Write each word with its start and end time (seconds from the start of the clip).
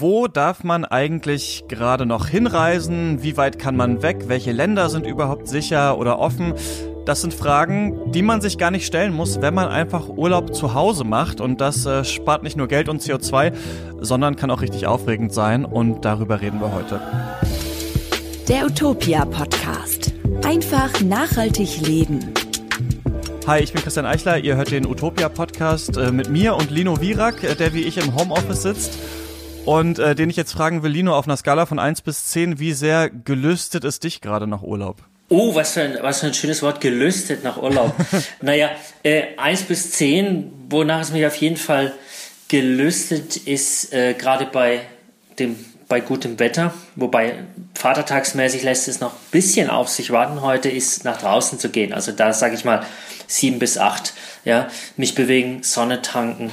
Wo 0.00 0.28
darf 0.28 0.62
man 0.62 0.84
eigentlich 0.84 1.64
gerade 1.66 2.06
noch 2.06 2.28
hinreisen? 2.28 3.20
Wie 3.20 3.36
weit 3.36 3.58
kann 3.58 3.74
man 3.74 4.00
weg? 4.00 4.28
Welche 4.28 4.52
Länder 4.52 4.90
sind 4.90 5.04
überhaupt 5.04 5.48
sicher 5.48 5.98
oder 5.98 6.20
offen? 6.20 6.54
Das 7.04 7.20
sind 7.20 7.34
Fragen, 7.34 8.12
die 8.12 8.22
man 8.22 8.40
sich 8.40 8.58
gar 8.58 8.70
nicht 8.70 8.86
stellen 8.86 9.12
muss, 9.12 9.40
wenn 9.40 9.54
man 9.54 9.66
einfach 9.66 10.08
Urlaub 10.08 10.54
zu 10.54 10.72
Hause 10.74 11.02
macht. 11.02 11.40
Und 11.40 11.60
das 11.60 11.84
äh, 11.84 12.04
spart 12.04 12.44
nicht 12.44 12.56
nur 12.56 12.68
Geld 12.68 12.88
und 12.88 13.02
CO2, 13.02 13.52
sondern 13.98 14.36
kann 14.36 14.52
auch 14.52 14.60
richtig 14.60 14.86
aufregend 14.86 15.32
sein. 15.32 15.64
Und 15.64 16.04
darüber 16.04 16.40
reden 16.40 16.60
wir 16.60 16.72
heute. 16.72 17.00
Der 18.46 18.66
Utopia 18.66 19.24
Podcast. 19.24 20.12
Einfach 20.44 21.00
nachhaltig 21.00 21.80
leben. 21.80 22.20
Hi, 23.48 23.64
ich 23.64 23.72
bin 23.72 23.82
Christian 23.82 24.06
Eichler. 24.06 24.38
Ihr 24.38 24.54
hört 24.54 24.70
den 24.70 24.86
Utopia 24.86 25.28
Podcast 25.28 25.96
äh, 25.96 26.12
mit 26.12 26.30
mir 26.30 26.54
und 26.54 26.70
Lino 26.70 27.00
Virak, 27.00 27.42
äh, 27.42 27.56
der 27.56 27.74
wie 27.74 27.82
ich 27.82 27.96
im 27.96 28.14
Homeoffice 28.14 28.62
sitzt. 28.62 28.98
Und 29.68 29.98
äh, 29.98 30.14
den 30.14 30.30
ich 30.30 30.36
jetzt 30.36 30.52
fragen 30.52 30.82
will, 30.82 30.90
Lino, 30.90 31.14
auf 31.14 31.26
einer 31.26 31.36
Skala 31.36 31.66
von 31.66 31.78
1 31.78 32.00
bis 32.00 32.28
10, 32.28 32.58
wie 32.58 32.72
sehr 32.72 33.10
gelüstet 33.10 33.84
ist 33.84 34.02
dich 34.02 34.22
gerade 34.22 34.46
nach 34.46 34.62
Urlaub? 34.62 35.02
Oh, 35.28 35.54
was 35.54 35.74
für 35.74 35.82
ein, 35.82 35.98
was 36.00 36.20
für 36.20 36.28
ein 36.28 36.32
schönes 36.32 36.62
Wort, 36.62 36.80
gelüstet 36.80 37.44
nach 37.44 37.58
Urlaub. 37.58 37.94
naja, 38.40 38.70
äh, 39.02 39.36
1 39.36 39.64
bis 39.64 39.90
10, 39.90 40.50
wonach 40.70 41.02
es 41.02 41.12
mich 41.12 41.26
auf 41.26 41.36
jeden 41.36 41.58
Fall 41.58 41.92
gelüstet 42.48 43.36
ist, 43.36 43.92
äh, 43.92 44.14
gerade 44.14 44.46
bei 44.46 44.80
dem 45.38 45.56
bei 45.86 46.00
gutem 46.00 46.38
Wetter, 46.38 46.72
wobei 46.96 47.34
vatertagsmäßig 47.74 48.62
lässt 48.62 48.88
es 48.88 49.00
noch 49.00 49.12
ein 49.12 49.30
bisschen 49.32 49.68
auf 49.68 49.90
sich 49.90 50.10
warten 50.10 50.40
heute, 50.40 50.70
ist 50.70 51.04
nach 51.04 51.20
draußen 51.20 51.58
zu 51.58 51.68
gehen. 51.68 51.92
Also 51.92 52.12
da 52.12 52.32
sage 52.32 52.54
ich 52.54 52.64
mal 52.64 52.86
sieben 53.26 53.58
bis 53.58 53.76
acht, 53.76 54.14
ja, 54.46 54.68
mich 54.96 55.14
bewegen, 55.14 55.62
Sonne 55.62 56.00
tanken. 56.00 56.50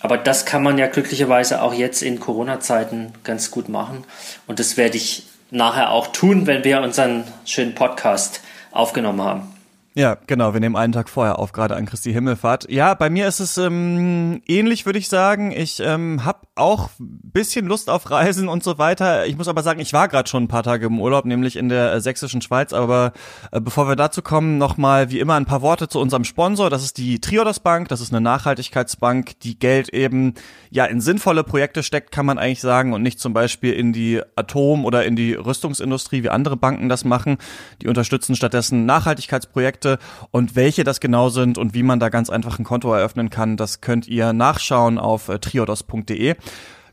Aber 0.00 0.16
das 0.16 0.46
kann 0.46 0.62
man 0.62 0.78
ja 0.78 0.86
glücklicherweise 0.86 1.62
auch 1.62 1.74
jetzt 1.74 2.02
in 2.02 2.20
Corona-Zeiten 2.20 3.12
ganz 3.22 3.50
gut 3.50 3.68
machen. 3.68 4.04
Und 4.46 4.58
das 4.58 4.76
werde 4.76 4.96
ich 4.96 5.26
nachher 5.50 5.90
auch 5.90 6.08
tun, 6.08 6.46
wenn 6.46 6.64
wir 6.64 6.80
unseren 6.80 7.24
schönen 7.44 7.74
Podcast 7.74 8.40
aufgenommen 8.72 9.22
haben. 9.22 9.49
Ja, 9.96 10.16
genau. 10.28 10.52
Wir 10.52 10.60
nehmen 10.60 10.76
einen 10.76 10.92
Tag 10.92 11.08
vorher 11.08 11.40
auf, 11.40 11.50
gerade 11.50 11.74
an 11.74 11.84
Christi 11.84 12.12
Himmelfahrt. 12.12 12.70
Ja, 12.70 12.94
bei 12.94 13.10
mir 13.10 13.26
ist 13.26 13.40
es 13.40 13.58
ähm, 13.58 14.40
ähnlich, 14.46 14.86
würde 14.86 15.00
ich 15.00 15.08
sagen. 15.08 15.50
Ich 15.50 15.80
ähm, 15.80 16.24
habe 16.24 16.46
auch 16.54 16.90
bisschen 16.98 17.66
Lust 17.66 17.90
auf 17.90 18.08
Reisen 18.08 18.48
und 18.48 18.62
so 18.62 18.78
weiter. 18.78 19.26
Ich 19.26 19.36
muss 19.36 19.48
aber 19.48 19.64
sagen, 19.64 19.80
ich 19.80 19.92
war 19.92 20.06
gerade 20.06 20.28
schon 20.28 20.44
ein 20.44 20.48
paar 20.48 20.62
Tage 20.62 20.86
im 20.86 21.00
Urlaub, 21.00 21.24
nämlich 21.24 21.56
in 21.56 21.68
der 21.68 21.92
äh, 21.92 22.00
sächsischen 22.00 22.40
Schweiz. 22.40 22.72
Aber 22.72 23.12
äh, 23.50 23.60
bevor 23.60 23.88
wir 23.88 23.96
dazu 23.96 24.22
kommen, 24.22 24.58
nochmal 24.58 25.10
wie 25.10 25.18
immer 25.18 25.34
ein 25.34 25.44
paar 25.44 25.60
Worte 25.60 25.88
zu 25.88 25.98
unserem 25.98 26.22
Sponsor. 26.22 26.70
Das 26.70 26.84
ist 26.84 26.96
die 26.96 27.20
Triodos 27.20 27.58
Bank. 27.58 27.88
Das 27.88 28.00
ist 28.00 28.12
eine 28.12 28.20
Nachhaltigkeitsbank, 28.20 29.40
die 29.40 29.58
Geld 29.58 29.88
eben 29.88 30.34
ja 30.70 30.84
in 30.84 31.00
sinnvolle 31.00 31.42
Projekte 31.42 31.82
steckt, 31.82 32.12
kann 32.12 32.26
man 32.26 32.38
eigentlich 32.38 32.60
sagen, 32.60 32.92
und 32.92 33.02
nicht 33.02 33.18
zum 33.18 33.32
Beispiel 33.32 33.72
in 33.72 33.92
die 33.92 34.22
Atom- 34.36 34.84
oder 34.84 35.04
in 35.04 35.16
die 35.16 35.34
Rüstungsindustrie, 35.34 36.22
wie 36.22 36.28
andere 36.28 36.56
Banken 36.56 36.88
das 36.88 37.04
machen. 37.04 37.38
Die 37.82 37.88
unterstützen 37.88 38.36
stattdessen 38.36 38.86
Nachhaltigkeitsprojekte 38.86 39.79
Projekte 39.80 39.98
und 40.30 40.56
welche 40.56 40.84
das 40.84 41.00
genau 41.00 41.28
sind 41.28 41.58
und 41.58 41.74
wie 41.74 41.82
man 41.82 42.00
da 42.00 42.08
ganz 42.08 42.30
einfach 42.30 42.58
ein 42.58 42.64
Konto 42.64 42.92
eröffnen 42.92 43.30
kann, 43.30 43.56
das 43.56 43.80
könnt 43.80 44.06
ihr 44.06 44.32
nachschauen 44.32 44.98
auf 44.98 45.28
äh, 45.28 45.38
triodos.de 45.38 46.36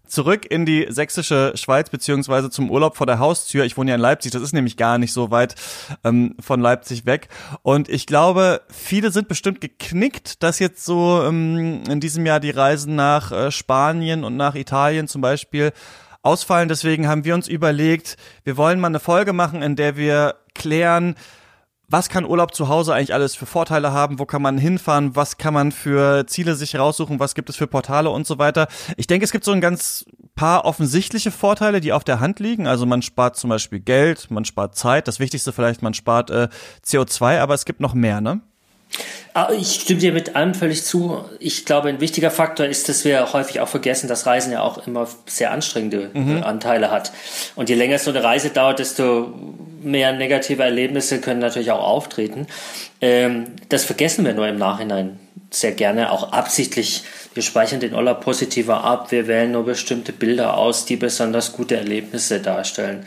zurück 0.05 0.49
in 0.49 0.65
die 0.65 0.87
sächsische 0.87 1.51
Schweiz 1.55 1.89
beziehungsweise 1.89 2.49
zum 2.49 2.71
Urlaub 2.71 2.95
vor 2.95 3.05
der 3.05 3.19
Haustür. 3.19 3.65
Ich 3.65 3.75
wohne 3.75 3.89
ja 3.89 3.95
in 3.95 4.01
Leipzig, 4.01 4.31
das 4.31 4.41
ist 4.41 4.53
nämlich 4.53 4.77
gar 4.77 4.97
nicht 4.97 5.11
so 5.11 5.31
weit 5.31 5.55
ähm, 6.05 6.33
von 6.39 6.61
Leipzig 6.61 7.05
weg. 7.05 7.27
Und 7.61 7.89
ich 7.89 8.07
glaube, 8.07 8.61
viele 8.69 9.11
sind 9.11 9.27
bestimmt 9.27 9.59
geknickt, 9.59 10.43
dass 10.43 10.59
jetzt 10.59 10.85
so 10.85 11.21
ähm, 11.23 11.83
in 11.89 11.99
diesem 11.99 12.25
Jahr 12.25 12.39
die 12.39 12.51
Reisen 12.51 12.95
nach 12.95 13.33
äh, 13.33 13.51
Spanien 13.51 14.23
und 14.23 14.37
nach 14.37 14.55
Italien 14.55 15.09
zum 15.09 15.19
Beispiel 15.19 15.73
ausfallen. 16.21 16.69
Deswegen 16.69 17.09
haben 17.09 17.25
wir 17.25 17.35
uns 17.35 17.49
überlegt, 17.49 18.15
wir 18.45 18.55
wollen 18.55 18.79
mal 18.79 18.87
eine 18.87 19.01
Folge 19.01 19.33
machen, 19.33 19.61
in 19.61 19.75
der 19.75 19.97
wir 19.97 20.35
klären, 20.55 21.15
was 21.89 22.09
kann 22.09 22.25
Urlaub 22.25 22.53
zu 22.53 22.67
Hause 22.67 22.93
eigentlich 22.93 23.13
alles 23.13 23.35
für 23.35 23.45
Vorteile 23.45 23.93
haben? 23.93 24.19
Wo 24.19 24.25
kann 24.25 24.41
man 24.41 24.57
hinfahren? 24.57 25.15
Was 25.15 25.37
kann 25.37 25.53
man 25.53 25.71
für 25.71 26.25
Ziele 26.27 26.55
sich 26.55 26.77
raussuchen? 26.77 27.19
Was 27.19 27.33
gibt 27.33 27.49
es 27.49 27.55
für 27.55 27.67
Portale 27.67 28.09
und 28.09 28.27
so 28.27 28.37
weiter? 28.37 28.67
Ich 28.97 29.07
denke, 29.07 29.23
es 29.23 29.31
gibt 29.31 29.45
so 29.45 29.53
ein 29.53 29.61
ganz 29.61 30.05
paar 30.35 30.65
offensichtliche 30.65 31.31
Vorteile, 31.31 31.79
die 31.79 31.93
auf 31.93 32.03
der 32.03 32.19
Hand 32.19 32.39
liegen. 32.39 32.67
Also 32.67 32.85
man 32.85 33.01
spart 33.01 33.37
zum 33.37 33.49
Beispiel 33.49 33.79
Geld, 33.79 34.29
man 34.29 34.43
spart 34.43 34.75
Zeit. 34.75 35.07
Das 35.07 35.19
Wichtigste 35.19 35.53
vielleicht, 35.53 35.81
man 35.81 35.93
spart 35.93 36.29
äh, 36.29 36.49
CO2, 36.85 37.39
aber 37.39 37.53
es 37.53 37.63
gibt 37.63 37.79
noch 37.79 37.93
mehr, 37.93 38.19
ne? 38.19 38.41
Ah, 39.33 39.51
ich 39.51 39.81
stimme 39.81 39.99
dir 39.99 40.13
mit 40.13 40.35
allem 40.35 40.55
völlig 40.55 40.83
zu. 40.83 41.23
Ich 41.39 41.63
glaube, 41.63 41.89
ein 41.89 42.01
wichtiger 42.01 42.31
Faktor 42.31 42.65
ist, 42.65 42.89
dass 42.89 43.05
wir 43.05 43.33
häufig 43.33 43.59
auch 43.59 43.67
vergessen, 43.67 44.07
dass 44.07 44.25
Reisen 44.25 44.51
ja 44.51 44.63
auch 44.63 44.87
immer 44.87 45.07
sehr 45.27 45.51
anstrengende 45.51 46.09
mhm. 46.11 46.41
Anteile 46.41 46.89
hat. 46.89 47.11
Und 47.55 47.69
je 47.69 47.75
länger 47.75 47.99
so 47.99 48.09
eine 48.09 48.23
Reise 48.23 48.49
dauert, 48.49 48.79
desto 48.79 49.31
mehr 49.83 50.11
negative 50.13 50.63
Erlebnisse 50.63 51.21
können 51.21 51.39
natürlich 51.39 51.69
auch 51.69 51.83
auftreten. 51.83 52.47
Ähm, 52.99 53.51
das 53.69 53.85
vergessen 53.85 54.25
wir 54.25 54.33
nur 54.33 54.47
im 54.47 54.57
Nachhinein 54.57 55.19
sehr 55.51 55.71
gerne, 55.71 56.11
auch 56.11 56.31
absichtlich. 56.31 57.03
Wir 57.33 57.43
speichern 57.43 57.79
den 57.79 57.93
Urlaub 57.93 58.21
positiver 58.21 58.83
ab. 58.83 59.11
Wir 59.11 59.27
wählen 59.27 59.51
nur 59.51 59.65
bestimmte 59.65 60.13
Bilder 60.13 60.57
aus, 60.57 60.85
die 60.85 60.95
besonders 60.95 61.53
gute 61.53 61.77
Erlebnisse 61.77 62.39
darstellen. 62.39 63.05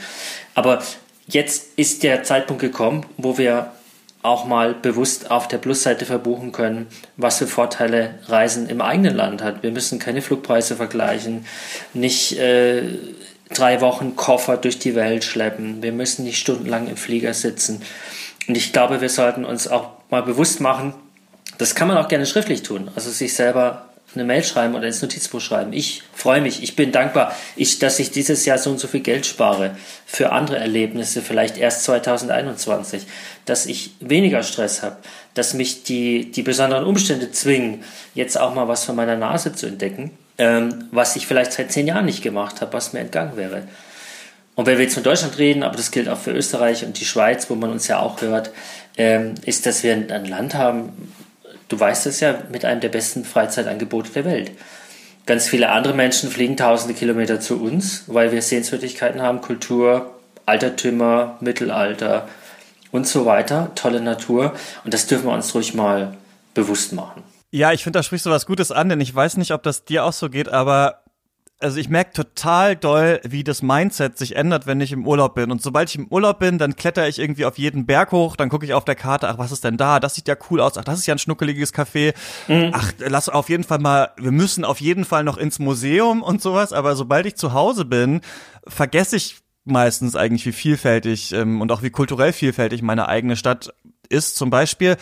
Aber 0.54 0.82
jetzt 1.26 1.76
ist 1.76 2.04
der 2.04 2.22
Zeitpunkt 2.22 2.62
gekommen, 2.62 3.04
wo 3.16 3.36
wir 3.36 3.72
auch 4.22 4.44
mal 4.44 4.74
bewusst 4.74 5.30
auf 5.30 5.48
der 5.48 5.58
Plusseite 5.58 6.04
verbuchen 6.04 6.52
können, 6.52 6.86
was 7.16 7.38
für 7.38 7.46
Vorteile 7.46 8.18
Reisen 8.26 8.68
im 8.68 8.80
eigenen 8.80 9.16
Land 9.16 9.42
hat. 9.42 9.62
Wir 9.62 9.72
müssen 9.72 9.98
keine 9.98 10.20
Flugpreise 10.20 10.76
vergleichen, 10.76 11.46
nicht 11.94 12.38
äh, 12.38 12.82
drei 13.52 13.80
Wochen 13.80 14.16
Koffer 14.16 14.56
durch 14.56 14.78
die 14.78 14.94
Welt 14.94 15.24
schleppen, 15.24 15.82
wir 15.82 15.92
müssen 15.92 16.24
nicht 16.24 16.38
stundenlang 16.38 16.88
im 16.88 16.96
Flieger 16.96 17.32
sitzen. 17.32 17.82
Und 18.46 18.56
ich 18.56 18.72
glaube, 18.72 19.00
wir 19.00 19.08
sollten 19.08 19.44
uns 19.44 19.68
auch 19.68 19.90
mal 20.10 20.22
bewusst 20.22 20.60
machen, 20.60 20.94
das 21.56 21.74
kann 21.74 21.88
man 21.88 21.96
auch 21.96 22.08
gerne 22.08 22.26
schriftlich 22.26 22.62
tun, 22.62 22.90
also 22.94 23.10
sich 23.10 23.34
selber 23.34 23.89
eine 24.14 24.24
Mail 24.24 24.42
schreiben 24.42 24.74
oder 24.74 24.86
ins 24.86 25.02
Notizbuch 25.02 25.40
schreiben. 25.40 25.72
Ich 25.72 26.02
freue 26.12 26.40
mich, 26.40 26.62
ich 26.62 26.74
bin 26.74 26.90
dankbar, 26.90 27.34
ich, 27.56 27.78
dass 27.78 27.98
ich 27.98 28.10
dieses 28.10 28.44
Jahr 28.44 28.58
so 28.58 28.70
und 28.70 28.80
so 28.80 28.88
viel 28.88 29.00
Geld 29.00 29.24
spare 29.24 29.76
für 30.04 30.32
andere 30.32 30.58
Erlebnisse, 30.58 31.22
vielleicht 31.22 31.56
erst 31.56 31.84
2021, 31.84 33.06
dass 33.44 33.66
ich 33.66 33.92
weniger 34.00 34.42
Stress 34.42 34.82
habe, 34.82 34.96
dass 35.34 35.54
mich 35.54 35.84
die, 35.84 36.30
die 36.30 36.42
besonderen 36.42 36.84
Umstände 36.84 37.30
zwingen, 37.30 37.84
jetzt 38.14 38.38
auch 38.38 38.54
mal 38.54 38.68
was 38.68 38.84
von 38.84 38.96
meiner 38.96 39.16
Nase 39.16 39.54
zu 39.54 39.66
entdecken, 39.66 40.10
ähm, 40.38 40.88
was 40.90 41.14
ich 41.16 41.26
vielleicht 41.26 41.52
seit 41.52 41.70
zehn 41.70 41.86
Jahren 41.86 42.06
nicht 42.06 42.22
gemacht 42.22 42.60
habe, 42.60 42.72
was 42.72 42.92
mir 42.92 43.00
entgangen 43.00 43.36
wäre. 43.36 43.62
Und 44.56 44.66
wenn 44.66 44.76
wir 44.76 44.84
jetzt 44.84 44.94
von 44.94 45.04
Deutschland 45.04 45.38
reden, 45.38 45.62
aber 45.62 45.76
das 45.76 45.90
gilt 45.90 46.08
auch 46.08 46.18
für 46.18 46.32
Österreich 46.32 46.84
und 46.84 46.98
die 46.98 47.04
Schweiz, 47.04 47.48
wo 47.48 47.54
man 47.54 47.70
uns 47.70 47.86
ja 47.86 48.00
auch 48.00 48.20
hört, 48.20 48.50
ähm, 48.96 49.34
ist, 49.46 49.64
dass 49.66 49.84
wir 49.84 49.94
ein 49.94 50.26
Land 50.26 50.54
haben, 50.54 50.92
Du 51.70 51.78
weißt 51.78 52.06
es 52.06 52.20
ja, 52.20 52.42
mit 52.50 52.64
einem 52.64 52.80
der 52.80 52.88
besten 52.90 53.24
Freizeitangebote 53.24 54.10
der 54.10 54.24
Welt. 54.26 54.50
Ganz 55.24 55.46
viele 55.46 55.70
andere 55.70 55.94
Menschen 55.94 56.28
fliegen 56.28 56.56
tausende 56.56 56.94
Kilometer 56.94 57.40
zu 57.40 57.62
uns, 57.62 58.04
weil 58.08 58.32
wir 58.32 58.42
Sehenswürdigkeiten 58.42 59.22
haben, 59.22 59.40
Kultur, 59.40 60.18
Altertümer, 60.46 61.38
Mittelalter 61.40 62.28
und 62.90 63.06
so 63.06 63.24
weiter, 63.24 63.70
tolle 63.76 64.00
Natur. 64.00 64.52
Und 64.84 64.92
das 64.92 65.06
dürfen 65.06 65.26
wir 65.26 65.32
uns 65.32 65.54
ruhig 65.54 65.72
mal 65.74 66.16
bewusst 66.54 66.92
machen. 66.92 67.22
Ja, 67.52 67.72
ich 67.72 67.84
finde, 67.84 68.00
da 68.00 68.02
sprichst 68.02 68.26
du 68.26 68.30
was 68.30 68.46
Gutes 68.46 68.72
an, 68.72 68.88
denn 68.88 69.00
ich 69.00 69.14
weiß 69.14 69.36
nicht, 69.36 69.52
ob 69.52 69.62
das 69.62 69.84
dir 69.84 70.04
auch 70.04 70.12
so 70.12 70.28
geht, 70.28 70.48
aber 70.48 71.04
also 71.60 71.78
ich 71.78 71.88
merke 71.88 72.12
total 72.12 72.74
doll, 72.74 73.20
wie 73.22 73.44
das 73.44 73.62
Mindset 73.62 74.16
sich 74.16 74.34
ändert, 74.34 74.66
wenn 74.66 74.80
ich 74.80 74.92
im 74.92 75.06
Urlaub 75.06 75.34
bin. 75.34 75.50
Und 75.50 75.62
sobald 75.62 75.90
ich 75.90 75.96
im 75.96 76.08
Urlaub 76.08 76.38
bin, 76.38 76.58
dann 76.58 76.74
kletter 76.74 77.06
ich 77.06 77.18
irgendwie 77.18 77.44
auf 77.44 77.58
jeden 77.58 77.86
Berg 77.86 78.12
hoch, 78.12 78.36
dann 78.36 78.48
gucke 78.48 78.64
ich 78.64 78.72
auf 78.72 78.84
der 78.84 78.94
Karte, 78.94 79.28
ach, 79.28 79.38
was 79.38 79.52
ist 79.52 79.64
denn 79.64 79.76
da? 79.76 80.00
Das 80.00 80.14
sieht 80.14 80.26
ja 80.26 80.36
cool 80.50 80.60
aus. 80.60 80.78
Ach, 80.78 80.84
das 80.84 80.98
ist 80.98 81.06
ja 81.06 81.14
ein 81.14 81.18
schnuckeliges 81.18 81.74
Café. 81.74 82.14
Mhm. 82.48 82.70
Ach, 82.72 82.92
lass 82.98 83.28
auf 83.28 83.48
jeden 83.48 83.64
Fall 83.64 83.78
mal, 83.78 84.10
wir 84.16 84.32
müssen 84.32 84.64
auf 84.64 84.80
jeden 84.80 85.04
Fall 85.04 85.22
noch 85.22 85.36
ins 85.36 85.58
Museum 85.58 86.22
und 86.22 86.40
sowas. 86.40 86.72
Aber 86.72 86.96
sobald 86.96 87.26
ich 87.26 87.36
zu 87.36 87.52
Hause 87.52 87.84
bin, 87.84 88.22
vergesse 88.66 89.16
ich 89.16 89.36
meistens 89.64 90.16
eigentlich, 90.16 90.46
wie 90.46 90.52
vielfältig 90.52 91.32
ähm, 91.32 91.60
und 91.60 91.70
auch 91.72 91.82
wie 91.82 91.90
kulturell 91.90 92.32
vielfältig 92.32 92.82
meine 92.82 93.08
eigene 93.08 93.36
Stadt 93.36 93.74
ist. 94.08 94.36
Zum 94.36 94.50
Beispiel, 94.50 94.96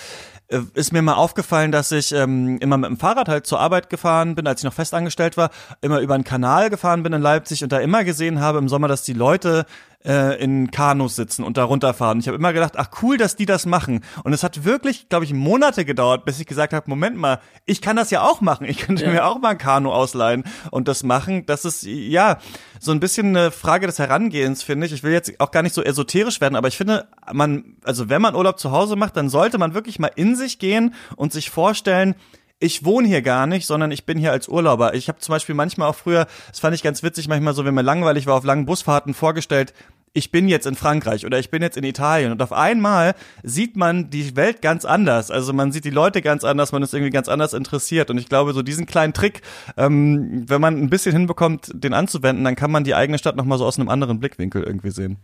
ist 0.74 0.92
mir 0.92 1.02
mal 1.02 1.14
aufgefallen, 1.14 1.72
dass 1.72 1.92
ich 1.92 2.12
ähm, 2.12 2.58
immer 2.58 2.78
mit 2.78 2.88
dem 2.88 2.96
Fahrrad 2.96 3.28
halt 3.28 3.46
zur 3.46 3.60
Arbeit 3.60 3.90
gefahren 3.90 4.34
bin, 4.34 4.46
als 4.46 4.60
ich 4.60 4.64
noch 4.64 4.72
festangestellt 4.72 5.36
war, 5.36 5.50
immer 5.82 6.00
über 6.00 6.14
einen 6.14 6.24
Kanal 6.24 6.70
gefahren 6.70 7.02
bin 7.02 7.12
in 7.12 7.20
Leipzig 7.20 7.62
und 7.62 7.70
da 7.70 7.78
immer 7.78 8.04
gesehen 8.04 8.40
habe 8.40 8.58
im 8.58 8.68
Sommer, 8.68 8.88
dass 8.88 9.02
die 9.02 9.12
Leute 9.12 9.66
äh, 10.08 10.42
in 10.42 10.70
Kanus 10.70 11.16
sitzen 11.16 11.44
und 11.44 11.58
da 11.58 11.64
runterfahren. 11.64 12.18
Ich 12.18 12.26
habe 12.26 12.38
immer 12.38 12.52
gedacht, 12.52 12.74
ach 12.76 12.88
cool, 13.02 13.18
dass 13.18 13.36
die 13.36 13.46
das 13.46 13.66
machen. 13.66 14.00
Und 14.24 14.32
es 14.32 14.42
hat 14.42 14.64
wirklich, 14.64 15.08
glaube 15.08 15.26
ich, 15.26 15.34
Monate 15.34 15.84
gedauert, 15.84 16.24
bis 16.24 16.40
ich 16.40 16.46
gesagt 16.46 16.72
habe, 16.72 16.88
Moment 16.88 17.16
mal, 17.16 17.40
ich 17.66 17.82
kann 17.82 17.96
das 17.96 18.10
ja 18.10 18.22
auch 18.22 18.40
machen. 18.40 18.66
Ich 18.68 18.78
könnte 18.78 19.04
ja. 19.04 19.10
mir 19.10 19.26
auch 19.26 19.38
mal 19.38 19.50
ein 19.50 19.58
Kanu 19.58 19.92
ausleihen 19.92 20.44
und 20.70 20.88
das 20.88 21.02
machen. 21.02 21.44
Das 21.44 21.64
ist 21.64 21.82
ja 21.82 22.38
so 22.80 22.92
ein 22.92 23.00
bisschen 23.00 23.36
eine 23.36 23.50
Frage 23.50 23.86
des 23.86 23.98
Herangehens, 23.98 24.62
finde 24.62 24.86
ich. 24.86 24.92
Ich 24.92 25.02
will 25.02 25.12
jetzt 25.12 25.38
auch 25.40 25.50
gar 25.50 25.62
nicht 25.62 25.74
so 25.74 25.82
esoterisch 25.82 26.40
werden, 26.40 26.56
aber 26.56 26.68
ich 26.68 26.76
finde, 26.76 27.06
man, 27.32 27.76
also 27.84 28.08
wenn 28.08 28.22
man 28.22 28.34
Urlaub 28.34 28.58
zu 28.58 28.70
Hause 28.70 28.96
macht, 28.96 29.16
dann 29.16 29.28
sollte 29.28 29.58
man 29.58 29.74
wirklich 29.74 29.98
mal 29.98 30.10
in 30.14 30.36
sich 30.36 30.58
gehen 30.58 30.94
und 31.16 31.32
sich 31.32 31.50
vorstellen, 31.50 32.14
ich 32.60 32.84
wohne 32.84 33.06
hier 33.06 33.22
gar 33.22 33.46
nicht, 33.46 33.66
sondern 33.66 33.92
ich 33.92 34.04
bin 34.04 34.18
hier 34.18 34.32
als 34.32 34.48
Urlauber. 34.48 34.94
Ich 34.94 35.08
habe 35.08 35.18
zum 35.18 35.32
Beispiel 35.32 35.54
manchmal 35.54 35.88
auch 35.88 35.94
früher, 35.94 36.26
das 36.48 36.58
fand 36.58 36.74
ich 36.74 36.82
ganz 36.82 37.02
witzig, 37.02 37.28
manchmal 37.28 37.54
so, 37.54 37.64
wenn 37.64 37.74
mir 37.74 37.82
langweilig 37.82 38.26
war 38.26 38.34
auf 38.34 38.44
langen 38.44 38.66
Busfahrten 38.66 39.14
vorgestellt, 39.14 39.74
ich 40.12 40.30
bin 40.30 40.48
jetzt 40.48 40.66
in 40.66 40.74
Frankreich 40.74 41.26
oder 41.26 41.38
ich 41.38 41.50
bin 41.50 41.62
jetzt 41.62 41.76
in 41.76 41.84
Italien 41.84 42.32
und 42.32 42.42
auf 42.42 42.52
einmal 42.52 43.14
sieht 43.42 43.76
man 43.76 44.10
die 44.10 44.36
Welt 44.36 44.62
ganz 44.62 44.84
anders. 44.84 45.30
Also 45.30 45.52
man 45.52 45.72
sieht 45.72 45.84
die 45.84 45.90
Leute 45.90 46.22
ganz 46.22 46.44
anders, 46.44 46.72
man 46.72 46.82
ist 46.82 46.94
irgendwie 46.94 47.10
ganz 47.10 47.28
anders 47.28 47.52
interessiert. 47.52 48.10
Und 48.10 48.18
ich 48.18 48.28
glaube, 48.28 48.52
so 48.52 48.62
diesen 48.62 48.86
kleinen 48.86 49.12
Trick, 49.12 49.42
ähm, 49.76 50.44
wenn 50.48 50.60
man 50.60 50.80
ein 50.80 50.90
bisschen 50.90 51.12
hinbekommt, 51.12 51.70
den 51.74 51.94
anzuwenden, 51.94 52.44
dann 52.44 52.56
kann 52.56 52.70
man 52.70 52.84
die 52.84 52.94
eigene 52.94 53.18
Stadt 53.18 53.36
nochmal 53.36 53.58
so 53.58 53.66
aus 53.66 53.78
einem 53.78 53.88
anderen 53.88 54.18
Blickwinkel 54.20 54.62
irgendwie 54.62 54.90
sehen. 54.90 55.16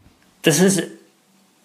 Das 0.42 0.60
ist 0.60 0.82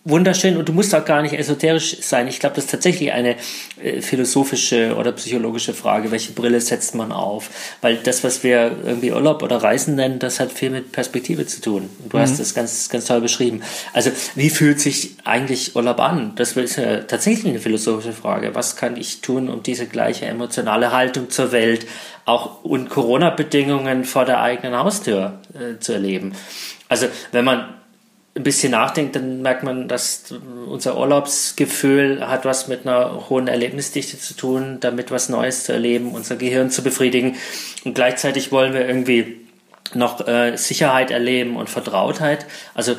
wunderschön 0.05 0.57
und 0.57 0.67
du 0.69 0.73
musst 0.73 0.95
auch 0.95 1.03
gar 1.03 1.21
nicht 1.21 1.33
esoterisch 1.33 1.97
sein. 2.01 2.27
Ich 2.27 2.39
glaube, 2.39 2.55
das 2.55 2.65
ist 2.65 2.71
tatsächlich 2.71 3.11
eine 3.11 3.35
äh, 3.81 4.01
philosophische 4.01 4.95
oder 4.95 5.11
psychologische 5.11 5.73
Frage. 5.73 6.11
Welche 6.11 6.31
Brille 6.31 6.61
setzt 6.61 6.95
man 6.95 7.11
auf? 7.11 7.49
Weil 7.81 7.97
das, 7.97 8.23
was 8.23 8.43
wir 8.43 8.77
irgendwie 8.85 9.11
Urlaub 9.11 9.43
oder 9.43 9.57
Reisen 9.57 9.95
nennen, 9.95 10.19
das 10.19 10.39
hat 10.39 10.51
viel 10.51 10.69
mit 10.69 10.91
Perspektive 10.91 11.45
zu 11.45 11.61
tun. 11.61 11.89
Du 12.09 12.17
mhm. 12.17 12.21
hast 12.21 12.39
das 12.39 12.53
ganz, 12.53 12.89
ganz 12.89 13.05
toll 13.05 13.21
beschrieben. 13.21 13.61
Also, 13.93 14.11
wie 14.35 14.49
fühlt 14.49 14.79
sich 14.79 15.17
eigentlich 15.25 15.75
Urlaub 15.75 15.99
an? 15.99 16.33
Das 16.35 16.53
ist 16.53 16.77
ja 16.77 16.99
tatsächlich 16.99 17.47
eine 17.47 17.59
philosophische 17.59 18.13
Frage. 18.13 18.55
Was 18.55 18.77
kann 18.77 18.95
ich 18.95 19.21
tun, 19.21 19.49
um 19.49 19.63
diese 19.63 19.85
gleiche 19.85 20.25
emotionale 20.25 20.91
Haltung 20.91 21.29
zur 21.29 21.51
Welt 21.51 21.85
auch 22.25 22.63
und 22.63 22.89
Corona-Bedingungen 22.89 24.05
vor 24.05 24.25
der 24.25 24.41
eigenen 24.41 24.77
Haustür 24.77 25.39
äh, 25.53 25.79
zu 25.79 25.93
erleben? 25.93 26.33
Also, 26.87 27.07
wenn 27.31 27.45
man 27.45 27.78
ein 28.39 28.43
bisschen 28.43 28.71
nachdenkt, 28.71 29.17
dann 29.17 29.41
merkt 29.41 29.63
man, 29.63 29.89
dass 29.89 30.33
unser 30.67 30.97
Urlaubsgefühl 30.97 32.25
hat 32.25 32.45
was 32.45 32.69
mit 32.69 32.87
einer 32.87 33.29
hohen 33.29 33.47
Erlebnisdichte 33.47 34.17
zu 34.17 34.33
tun, 34.33 34.77
damit 34.79 35.11
was 35.11 35.27
Neues 35.27 35.65
zu 35.65 35.73
erleben, 35.73 36.13
unser 36.13 36.37
Gehirn 36.37 36.71
zu 36.71 36.81
befriedigen. 36.81 37.35
Und 37.83 37.95
gleichzeitig 37.95 38.53
wollen 38.53 38.73
wir 38.73 38.87
irgendwie 38.87 39.37
noch 39.93 40.25
äh, 40.25 40.55
Sicherheit 40.55 41.11
erleben 41.11 41.57
und 41.57 41.69
Vertrautheit. 41.69 42.45
Also 42.73 42.95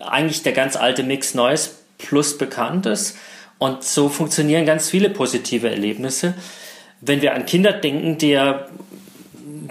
eigentlich 0.00 0.42
der 0.42 0.52
ganz 0.52 0.74
alte 0.74 1.04
Mix 1.04 1.34
Neues 1.34 1.76
plus 1.98 2.36
Bekanntes. 2.36 3.16
Und 3.58 3.84
so 3.84 4.08
funktionieren 4.08 4.66
ganz 4.66 4.90
viele 4.90 5.10
positive 5.10 5.70
Erlebnisse. 5.70 6.34
Wenn 7.00 7.22
wir 7.22 7.34
an 7.34 7.46
Kinder 7.46 7.72
denken, 7.72 8.18
die 8.18 8.30
ja 8.30 8.66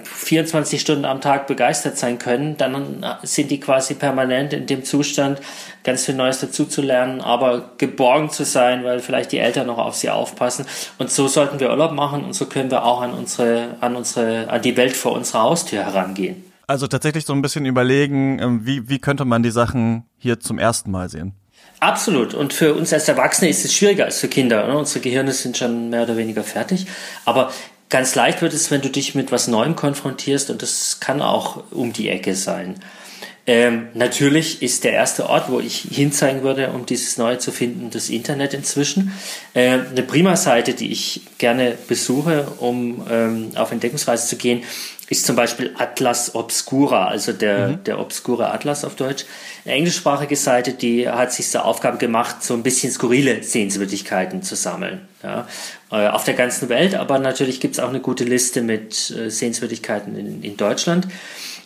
24 0.04 0.80
Stunden 0.80 1.06
am 1.06 1.22
Tag 1.22 1.48
begeistert 1.48 1.98
sein 1.98 2.20
können, 2.20 2.58
dann 2.58 3.06
sind 3.24 3.52
die 3.52 3.60
quasi 3.60 3.94
permanent 3.94 4.54
in 4.54 4.66
dem 4.66 4.84
Zustand, 4.84 5.40
ganz 5.84 6.06
viel 6.06 6.16
Neues 6.16 6.40
dazuzulernen, 6.40 7.22
aber 7.22 7.72
geborgen 7.78 8.30
zu 8.30 8.46
sein, 8.46 8.84
weil 8.84 9.00
vielleicht 9.00 9.32
die 9.32 9.40
Eltern 9.40 9.68
noch 9.68 9.78
auf 9.78 9.96
sie 9.96 10.10
aufpassen. 10.10 10.66
Und 10.98 11.12
so 11.12 11.28
sollten 11.28 11.60
wir 11.60 11.70
Urlaub 11.70 11.94
machen 11.94 12.24
und 12.24 12.34
so 12.34 12.46
können 12.46 12.72
wir 12.72 12.86
auch 12.86 13.02
an 13.02 13.14
unsere, 13.14 13.78
an 13.82 13.96
unsere, 13.96 14.50
an 14.50 14.62
die 14.62 14.78
Welt 14.78 14.96
vor 14.96 15.14
unserer 15.14 15.44
Haustür 15.44 15.84
herangehen. 15.84 16.44
Also 16.68 16.88
tatsächlich 16.88 17.26
so 17.26 17.34
ein 17.34 17.42
bisschen 17.42 17.66
überlegen, 17.66 18.40
ähm, 18.40 18.66
wie, 18.66 18.88
wie 18.88 19.00
könnte 19.00 19.26
man 19.26 19.44
die 19.44 19.52
Sachen 19.52 20.06
hier 20.18 20.40
zum 20.40 20.58
ersten 20.58 20.90
Mal 20.92 21.10
sehen? 21.10 21.34
Absolut. 21.82 22.36
Und 22.36 22.54
für 22.54 22.76
uns 22.76 22.94
als 22.94 23.08
Erwachsene 23.08 23.50
ist 23.50 23.66
es 23.66 23.74
schwieriger 23.74 24.06
als 24.06 24.20
für 24.20 24.28
Kinder. 24.28 24.68
Ne? 24.68 24.78
Unsere 24.78 25.00
Gehirne 25.00 25.32
sind 25.32 25.58
schon 25.58 25.90
mehr 25.90 26.04
oder 26.04 26.16
weniger 26.16 26.44
fertig. 26.44 26.86
Aber 27.26 27.52
Ganz 27.92 28.16
leicht 28.16 28.42
wird 28.42 28.54
es, 28.54 28.72
wenn 28.72 28.82
du 28.82 28.90
dich 28.90 29.16
mit 29.16 29.32
was 29.34 29.48
Neuem 29.48 29.76
konfrontierst 29.76 30.50
und 30.50 30.62
das 30.62 31.02
kann 31.02 31.22
auch 31.22 31.62
um 31.72 31.92
die 31.92 32.08
Ecke 32.10 32.36
sein. 32.36 32.76
Ähm, 33.46 33.90
natürlich 33.96 34.62
ist 34.62 34.86
der 34.86 34.94
erste 34.94 35.28
Ort, 35.28 35.52
wo 35.52 35.60
ich 35.60 35.88
hinzeigen 35.92 36.42
würde, 36.42 36.70
um 36.70 36.86
dieses 36.86 37.18
Neue 37.18 37.38
zu 37.40 37.52
finden, 37.52 37.90
das 37.90 38.10
Internet 38.10 38.54
inzwischen. 38.54 39.12
Äh, 39.54 39.80
eine 39.90 40.04
prima 40.04 40.38
Seite, 40.38 40.74
die 40.74 40.92
ich 40.92 41.22
gerne 41.38 41.76
besuche, 41.88 42.48
um 42.60 43.06
ähm, 43.10 43.52
auf 43.56 43.74
Entdeckungsreise 43.74 44.26
zu 44.26 44.38
gehen, 44.38 44.64
ist 45.12 45.26
zum 45.26 45.36
Beispiel 45.36 45.76
Atlas 45.78 46.36
Obscura, 46.36 47.08
also 47.08 47.34
der, 47.34 47.68
mhm. 47.68 47.84
der 47.84 48.00
obskure 48.00 48.50
Atlas 48.50 48.86
auf 48.86 48.96
Deutsch. 48.96 49.26
Eine 49.66 49.76
englischsprachige 49.76 50.38
Seite, 50.38 50.72
die 50.72 51.08
hat 51.10 51.34
sich 51.34 51.50
zur 51.50 51.66
Aufgabe 51.66 51.98
gemacht, 51.98 52.42
so 52.42 52.54
ein 52.54 52.64
bisschen 52.64 52.94
skurrile 52.94 53.44
Sehenswürdigkeiten 53.44 54.42
zu 54.42 54.56
sammeln. 54.56 55.02
Ja, 55.22 55.50
äh, 55.92 56.08
auf 56.08 56.24
der 56.24 56.34
ganzen 56.36 56.70
Welt, 56.70 56.96
aber 56.96 57.20
natürlich 57.20 57.60
gibt 57.60 57.74
es 57.74 57.82
auch 57.82 57.90
eine 57.90 58.00
gute 58.00 58.24
Liste 58.24 58.62
mit 58.62 59.12
äh, 59.12 59.30
Sehenswürdigkeiten 59.30 60.16
in, 60.16 60.44
in 60.44 60.56
Deutschland. 60.56 61.10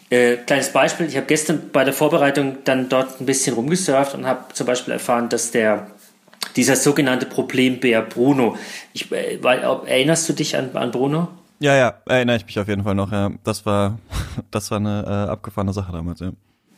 Äh, 0.10 0.38
kleines 0.38 0.70
Beispiel, 0.70 1.06
ich 1.06 1.16
habe 1.16 1.28
gestern 1.28 1.70
bei 1.72 1.84
der 1.84 1.94
Vorbereitung 1.94 2.58
dann 2.64 2.90
dort 2.90 3.22
ein 3.22 3.28
bisschen 3.28 3.54
rumgesurft 3.54 4.16
und 4.16 4.26
habe 4.26 4.54
zum 4.54 4.66
Beispiel 4.66 4.92
erfahren, 4.92 5.30
dass 5.30 5.52
der 5.52 5.92
dieser 6.56 6.76
sogenannte 6.76 7.28
Problembär 7.28 8.02
Bruno, 8.02 8.58
ich, 8.94 9.12
äh, 9.12 9.38
erinnerst 9.38 10.28
du 10.28 10.34
dich 10.34 10.58
an, 10.58 10.72
an 10.74 10.90
Bruno? 10.90 11.28
Ja, 11.60 11.76
ja, 11.76 11.94
erinnere 12.06 12.38
ich 12.38 12.46
mich 12.46 12.60
auf 12.60 12.68
jeden 12.68 12.84
Fall 12.84 12.96
noch. 12.96 13.12
Ja. 13.12 13.32
Das 13.44 13.66
war, 13.66 14.00
das 14.52 14.72
war 14.72 14.78
eine 14.78 15.04
äh, 15.06 15.32
abgefahrene 15.32 15.74
Sache 15.74 15.92
damals. 15.92 16.20
Ja. 16.20 16.32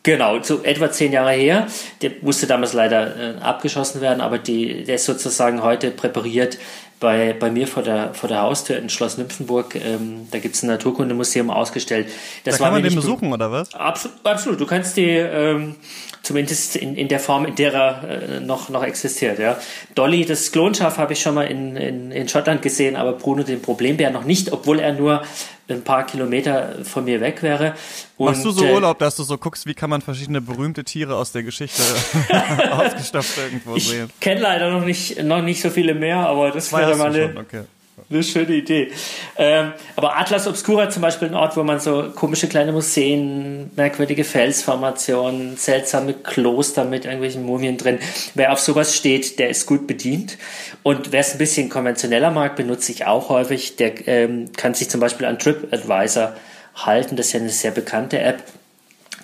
Genau, 0.04 0.42
so 0.42 0.64
etwa 0.64 0.90
zehn 0.90 1.12
Jahre 1.12 1.34
her. 1.34 1.68
Der 2.02 2.12
musste 2.22 2.48
damals 2.48 2.72
leider 2.72 3.36
äh, 3.36 3.40
abgeschossen 3.40 4.00
werden, 4.00 4.22
aber 4.22 4.38
die, 4.38 4.86
der 4.86 4.96
ist 4.96 5.06
sozusagen 5.06 5.64
heute 5.64 5.92
präpariert 5.92 6.58
bei, 7.00 7.34
bei 7.34 7.52
mir 7.52 7.68
vor 7.68 7.84
der, 7.84 8.14
vor 8.14 8.28
der 8.28 8.42
Haustür 8.42 8.78
in 8.78 8.90
Schloss 8.90 9.18
Nymphenburg. 9.18 9.76
Ähm, 9.76 10.28
da 10.32 10.40
gibt 10.40 10.56
es 10.56 10.64
ein 10.64 10.68
Naturkundemuseum 10.68 11.50
ausgestellt. 11.50 12.08
Das 12.44 12.58
da 12.58 12.66
kann 12.66 12.74
man 12.74 12.84
den 12.84 12.96
besuchen, 12.96 13.32
oder 13.32 13.52
was? 13.52 13.74
Absolut, 13.74 14.18
absolut. 14.24 14.60
Du 14.60 14.66
kannst 14.66 14.98
die 14.98 15.10
ähm, 15.10 15.76
zumindest 16.24 16.76
in, 16.76 16.96
in 16.96 17.08
der 17.08 17.20
Form, 17.20 17.46
in 17.46 17.56
der 17.56 17.74
er 17.74 18.04
äh, 18.10 18.40
noch, 18.40 18.70
noch 18.70 18.84
existiert. 18.84 19.40
Ja. 19.40 19.58
Dolly, 19.96 20.26
das 20.26 20.52
Klonschaf, 20.52 20.98
habe 20.98 21.14
ich 21.14 21.22
schon 21.22 21.36
mal 21.36 21.44
in, 21.44 21.76
in, 21.76 22.12
in 22.12 22.28
Schottland 22.28 22.62
gesehen, 22.62 22.96
aber 22.96 23.14
Bruno 23.14 23.44
den 23.44 23.62
Problembär 23.62 24.10
noch 24.10 24.24
nicht, 24.24 24.52
obwohl 24.52 24.80
er 24.80 24.94
nur 24.94 25.22
ein 25.70 25.84
paar 25.84 26.06
Kilometer 26.06 26.84
von 26.84 27.06
mir 27.06 27.20
weg 27.22 27.44
wäre. 27.44 27.76
Und, 28.16 28.28
Machst 28.28 28.46
du 28.46 28.52
so 28.52 28.66
äh, 28.66 28.74
Urlaub, 28.74 29.00
dass 29.00 29.16
du 29.16 29.24
so 29.24 29.38
guckst, 29.38 29.66
wie 29.66 29.74
kann 29.74 29.90
man 29.90 30.02
verschiedene 30.02 30.42
berühmte 30.42 30.84
Tiere 30.84 31.16
aus 31.16 31.32
der 31.32 31.44
Geschichte 31.44 31.82
ausgestopft 32.72 33.38
irgendwo 33.38 33.78
sehen? 33.78 34.10
Ich 34.14 34.20
kenne 34.20 34.42
leider 34.42 34.72
noch 34.72 34.86
nicht, 34.86 35.24
noch 35.24 35.42
nicht 35.42 35.62
so 35.62 35.70
viele 35.70 35.94
mehr, 35.94 36.18
aber 36.18 36.52
das 36.52 36.72
wäre 36.72 36.96
mal 36.96 37.14
eine, 37.14 37.38
okay 37.38 37.64
eine 38.10 38.24
schöne 38.24 38.54
Idee. 38.54 38.92
Ähm, 39.38 39.74
aber 39.96 40.18
Atlas 40.18 40.48
Obscura 40.48 40.90
zum 40.90 41.02
Beispiel 41.02 41.28
ein 41.28 41.34
Ort, 41.34 41.58
wo 41.58 41.64
man 41.64 41.80
so 41.80 42.12
komische 42.16 42.48
kleine 42.48 42.72
Museen, 42.72 43.72
merkwürdige 43.76 44.24
Felsformationen, 44.24 45.58
seltsame 45.58 46.14
Kloster 46.14 46.86
mit 46.86 47.06
irgendwelchen 47.06 47.44
Mumien 47.44 47.78
drin. 47.78 48.00
Wer 48.34 48.54
auf 48.54 48.60
sowas 48.60 48.96
steht, 48.96 49.40
der 49.40 49.50
ist 49.50 49.66
gut 49.66 49.88
bedient. 49.88 50.38
Und 50.84 51.12
wer 51.12 51.22
es 51.22 51.34
ein 51.34 51.38
bisschen 51.40 51.70
konventioneller 51.70 52.32
mag, 52.32 52.56
benutze 52.56 52.92
ich 52.92 53.06
auch 53.06 53.30
häufig. 53.30 53.76
Der 53.76 54.08
ähm, 54.08 54.52
kann 54.56 54.74
sich 54.74 54.90
zum 54.90 55.02
Beispiel 55.02 55.26
an 55.26 55.40
TripAdvisor 55.40 56.34
halten. 56.76 57.16
Das 57.16 57.28
ist 57.28 57.34
ja 57.34 57.40
eine 57.40 57.50
sehr 57.50 57.72
bekannte 57.72 58.20
App. 58.20 58.44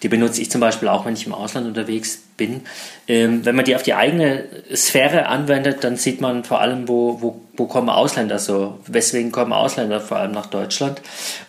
Die 0.01 0.09
benutze 0.09 0.41
ich 0.41 0.51
zum 0.51 0.59
Beispiel 0.59 0.89
auch, 0.89 1.05
wenn 1.05 1.13
ich 1.13 1.25
im 1.25 1.33
Ausland 1.33 1.67
unterwegs 1.67 2.22
bin. 2.37 2.61
Ähm, 3.07 3.45
wenn 3.45 3.56
man 3.56 3.66
die 3.66 3.75
auf 3.75 3.83
die 3.83 3.94
eigene 3.94 4.45
Sphäre 4.75 5.28
anwendet, 5.28 5.83
dann 5.83 5.97
sieht 5.97 6.21
man 6.21 6.44
vor 6.44 6.61
allem, 6.61 6.87
wo, 6.87 7.21
wo, 7.21 7.42
wo 7.56 7.66
kommen 7.68 7.90
Ausländer 7.90 8.40
so, 8.40 8.80
weswegen 8.87 9.31
kommen 9.31 9.54
Ausländer 9.54 10.02
vor 10.02 10.18
allem 10.18 10.31
nach 10.31 10.47
Deutschland. 10.47 11.02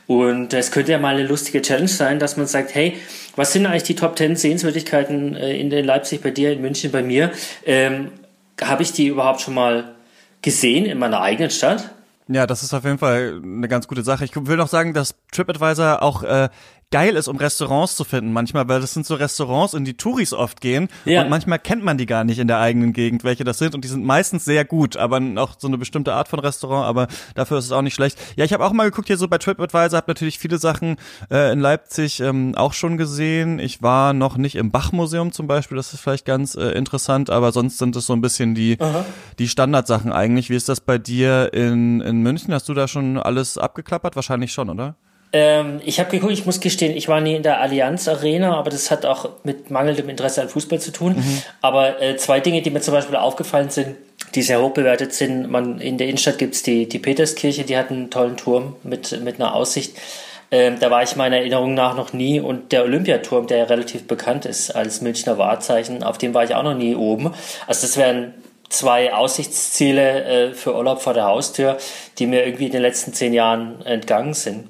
Und 0.07 0.53
es 0.53 0.71
könnte 0.71 0.93
ja 0.93 0.99
mal 0.99 1.15
eine 1.15 1.27
lustige 1.27 1.63
Challenge 1.63 1.89
sein, 1.89 2.19
dass 2.19 2.37
man 2.37 2.47
sagt, 2.47 2.75
hey, 2.75 2.99
was 3.37 3.53
sind 3.53 3.67
eigentlich 3.67 3.85
die 3.85 3.97
Top 3.97 4.17
10 4.17 4.37
Sehenswürdigkeiten 4.37 5.37
äh, 5.37 5.57
in 5.57 5.71
Leipzig 5.71 6.23
bei 6.23 6.31
dir, 6.31 6.53
in 6.53 6.61
München 6.61 6.91
bei 6.91 7.03
mir? 7.03 7.33
Ähm, 7.65 8.13
Habe 8.61 8.83
ich 8.83 8.93
die 8.93 9.07
überhaupt 9.07 9.41
schon 9.41 9.55
mal 9.55 9.95
gesehen 10.43 10.85
in 10.87 10.99
meiner 10.99 11.21
eigenen 11.21 11.51
Stadt? 11.51 11.91
Ja, 12.29 12.47
das 12.47 12.63
ist 12.63 12.73
auf 12.73 12.85
jeden 12.85 12.99
Fall 12.99 13.41
eine 13.43 13.69
ganz 13.69 13.87
gute 13.87 14.03
Sache. 14.03 14.25
Ich 14.25 14.31
will 14.35 14.57
noch 14.57 14.69
sagen, 14.69 14.95
dass 14.95 15.15
TripAdvisor 15.33 16.03
auch 16.03 16.23
äh, 16.23 16.49
geil 16.95 17.17
ist, 17.17 17.27
um 17.27 17.37
Restaurants 17.39 17.97
zu 17.97 18.05
finden 18.05 18.33
manchmal, 18.33 18.69
weil 18.69 18.81
das 18.81 18.95
sind 18.95 19.05
so 19.05 19.17
Restaurants, 19.17 19.75
in 19.75 19.85
die 19.85 19.97
Touris 19.97 20.33
oft 20.33 20.61
gehen 20.61 20.87
ja. 21.05 21.23
und 21.23 21.29
manchmal 21.29 21.59
kennt 21.59 21.83
man 21.83 21.99
die 21.99 22.07
gar 22.07 22.23
nicht 22.23 22.39
in 22.39 22.47
der 22.47 22.61
eigenen 22.61 22.93
Gegend, 22.93 23.25
welche 23.25 23.43
das 23.43 23.59
sind 23.59 23.75
und 23.75 23.83
die 23.83 23.89
sind 23.89 24.05
meistens 24.05 24.45
sehr 24.45 24.65
gut, 24.65 24.97
aber 24.97 25.21
auch 25.39 25.57
so 25.59 25.67
eine 25.67 25.77
bestimmte 25.77 26.15
Art 26.15 26.29
von 26.29 26.39
Restaurant, 26.39 26.87
aber 26.87 27.09
dafür 27.35 27.59
ist 27.59 27.65
es 27.65 27.73
auch 27.73 27.83
nicht 27.83 27.95
schlecht. 27.95 28.17
Ja, 28.37 28.45
ich 28.45 28.53
habe 28.53 28.65
auch 28.65 28.73
mal 28.73 28.85
geguckt 28.85 29.09
hier 29.09 29.17
so 29.17 29.27
bei 29.27 29.39
TripAdvisor, 29.39 29.97
habe 29.97 30.09
natürlich 30.09 30.39
viele 30.39 30.59
Sachen 30.59 30.95
äh, 31.33 31.53
in 31.53 31.59
Leipzig 31.59 32.21
ähm, 32.21 32.55
auch 32.55 32.75
schon 32.75 32.97
gesehen. 32.97 33.59
Ich 33.59 33.83
war 33.83 34.13
noch 34.13 34.37
nicht 34.37 34.55
im 34.55 34.71
Bachmuseum 34.71 35.33
zum 35.33 35.49
Beispiel, 35.49 35.77
das 35.77 35.95
ist 35.95 36.01
vielleicht 36.01 36.27
ganz 36.27 36.55
äh, 36.55 36.69
interessant, 36.79 37.29
aber 37.29 37.51
sonst 37.51 37.79
sind 37.79 37.97
es 37.97 38.07
so 38.07 38.13
ein 38.13 38.21
bisschen 38.21 38.55
die, 38.55 38.79
die 39.41 39.49
Standardsachen 39.49 40.13
eigentlich. 40.13 40.49
Wie 40.49 40.55
ist 40.55 40.69
das 40.69 40.81
bei 40.81 40.99
dir 40.99 41.53
in, 41.55 42.01
in 42.03 42.23
München? 42.23 42.55
Hast 42.55 42.69
du 42.69 42.75
da 42.75 42.87
schon 42.87 43.19
alles 43.19 43.59
abgeklappert? 43.59 44.15
Wahrscheinlich 44.15 44.53
schon, 44.53 44.71
oder? 44.71 44.95
Ähm, 45.35 45.81
ich 45.85 45.99
habe 45.99 46.11
geguckt, 46.11 46.33
ich 46.33 46.47
muss 46.47 46.61
gestehen, 46.61 46.97
ich 46.97 47.09
war 47.09 47.21
nie 47.21 47.35
in 47.35 47.43
der 47.43 47.61
Allianz 47.61 48.07
Arena, 48.07 48.57
aber 48.57 48.71
das 48.71 48.93
hat 48.93 49.05
auch 49.05 49.31
mit 49.43 49.69
mangelndem 49.69 50.09
Interesse 50.09 50.41
an 50.41 50.49
Fußball 50.49 50.81
zu 50.81 50.93
tun. 50.93 51.17
Mhm. 51.17 51.43
Aber 51.61 52.01
äh, 52.01 52.17
zwei 52.17 52.39
Dinge, 52.39 52.63
die 52.63 52.71
mir 52.71 52.81
zum 52.81 52.95
Beispiel 52.95 53.17
aufgefallen 53.17 53.69
sind, 53.69 53.97
die 54.37 54.43
sehr 54.43 54.63
hoch 54.63 54.71
bewertet 54.71 55.13
sind. 55.13 55.51
Man, 55.51 55.81
in 55.81 55.99
der 55.99 56.07
Innenstadt 56.07 56.39
gibt's 56.39 56.63
die, 56.63 56.89
die 56.89 57.01
Peterskirche, 57.01 57.65
die 57.65 57.77
hat 57.77 57.91
einen 57.91 58.11
tollen 58.11 58.37
Turm 58.37 58.77
mit, 58.85 59.21
mit 59.23 59.41
einer 59.41 59.57
Aussicht. 59.57 59.97
Ähm, 60.53 60.77
da 60.79 60.89
war 60.93 61.03
ich 61.03 61.17
meiner 61.17 61.39
Erinnerung 61.39 61.75
nach 61.75 61.97
noch 61.97 62.13
nie. 62.13 62.39
Und 62.39 62.71
der 62.71 62.85
Olympiaturm, 62.85 63.49
der 63.49 63.59
ja 63.59 63.65
relativ 63.65 64.07
bekannt 64.07 64.47
ist 64.47 64.71
als 64.71 65.01
Münchner 65.01 65.37
Wahrzeichen, 65.37 66.05
auf 66.05 66.17
dem 66.17 66.33
war 66.33 66.45
ich 66.45 66.55
auch 66.55 66.63
noch 66.63 66.77
nie 66.77 66.95
oben. 66.95 67.35
Also 67.67 67.89
das 67.89 67.97
wären 67.97 68.35
zwei 68.69 69.13
Aussichtsziele 69.13 70.25
äh, 70.25 70.53
für 70.55 70.75
Urlaub 70.75 71.03
vor 71.03 71.15
der 71.15 71.25
Haustür, 71.25 71.79
die 72.19 72.27
mir 72.27 72.45
irgendwie 72.45 72.67
in 72.67 72.73
den 72.73 72.83
letzten 72.83 73.13
zehn 73.13 73.33
Jahren 73.33 73.85
entgangen 73.85 74.35
sind. 74.35 74.69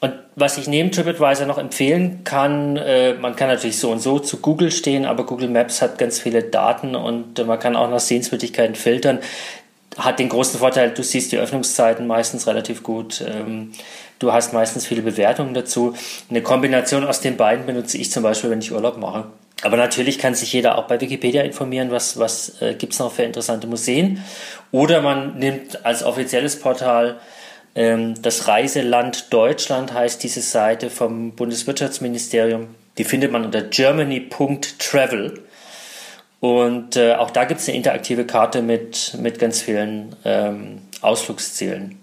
Und 0.00 0.12
was 0.34 0.58
ich 0.58 0.68
neben 0.68 0.92
TripAdvisor 0.92 1.46
noch 1.46 1.58
empfehlen 1.58 2.22
kann, 2.24 2.76
äh, 2.76 3.14
man 3.14 3.36
kann 3.36 3.48
natürlich 3.48 3.78
so 3.78 3.90
und 3.90 4.00
so 4.00 4.18
zu 4.18 4.38
Google 4.38 4.70
stehen, 4.70 5.06
aber 5.06 5.24
Google 5.24 5.48
Maps 5.48 5.80
hat 5.80 5.98
ganz 5.98 6.18
viele 6.20 6.42
Daten 6.42 6.94
und 6.94 7.38
äh, 7.38 7.44
man 7.44 7.58
kann 7.58 7.76
auch 7.76 7.88
nach 7.88 8.00
Sehenswürdigkeiten 8.00 8.74
filtern. 8.74 9.20
Hat 9.96 10.18
den 10.18 10.28
großen 10.28 10.60
Vorteil, 10.60 10.90
du 10.90 11.02
siehst 11.02 11.32
die 11.32 11.38
Öffnungszeiten 11.38 12.06
meistens 12.06 12.46
relativ 12.46 12.82
gut. 12.82 13.24
Ähm, 13.26 13.72
du 14.18 14.32
hast 14.32 14.52
meistens 14.52 14.86
viele 14.86 15.00
Bewertungen 15.00 15.54
dazu. 15.54 15.94
Eine 16.28 16.42
Kombination 16.42 17.04
aus 17.04 17.20
den 17.20 17.38
beiden 17.38 17.64
benutze 17.64 17.96
ich 17.96 18.10
zum 18.10 18.22
Beispiel, 18.22 18.50
wenn 18.50 18.58
ich 18.58 18.72
Urlaub 18.72 18.98
mache. 18.98 19.24
Aber 19.62 19.76
natürlich 19.76 20.18
kann 20.18 20.34
sich 20.34 20.52
jeder 20.52 20.76
auch 20.76 20.86
bei 20.86 21.00
Wikipedia 21.00 21.42
informieren, 21.42 21.90
was, 21.90 22.18
was 22.18 22.60
äh, 22.60 22.74
gibt 22.74 22.92
es 22.92 22.98
noch 22.98 23.12
für 23.12 23.22
interessante 23.22 23.66
Museen. 23.66 24.22
Oder 24.70 25.00
man 25.00 25.38
nimmt 25.38 25.84
als 25.84 26.02
offizielles 26.02 26.60
Portal 26.60 27.18
ähm, 27.76 28.20
das 28.20 28.48
Reiseland 28.48 29.32
Deutschland 29.32 29.92
heißt 29.92 30.22
diese 30.22 30.40
Seite 30.40 30.90
vom 30.90 31.32
Bundeswirtschaftsministerium. 31.32 32.74
Die 32.98 33.04
findet 33.04 33.30
man 33.30 33.44
unter 33.44 33.62
germany.travel. 33.62 35.42
Und 36.40 36.96
äh, 36.96 37.14
auch 37.14 37.30
da 37.30 37.44
gibt 37.44 37.60
es 37.60 37.68
eine 37.68 37.76
interaktive 37.76 38.24
Karte 38.24 38.62
mit, 38.62 39.16
mit 39.20 39.38
ganz 39.38 39.60
vielen 39.60 40.16
ähm, 40.24 40.82
Ausflugszielen. 41.02 41.98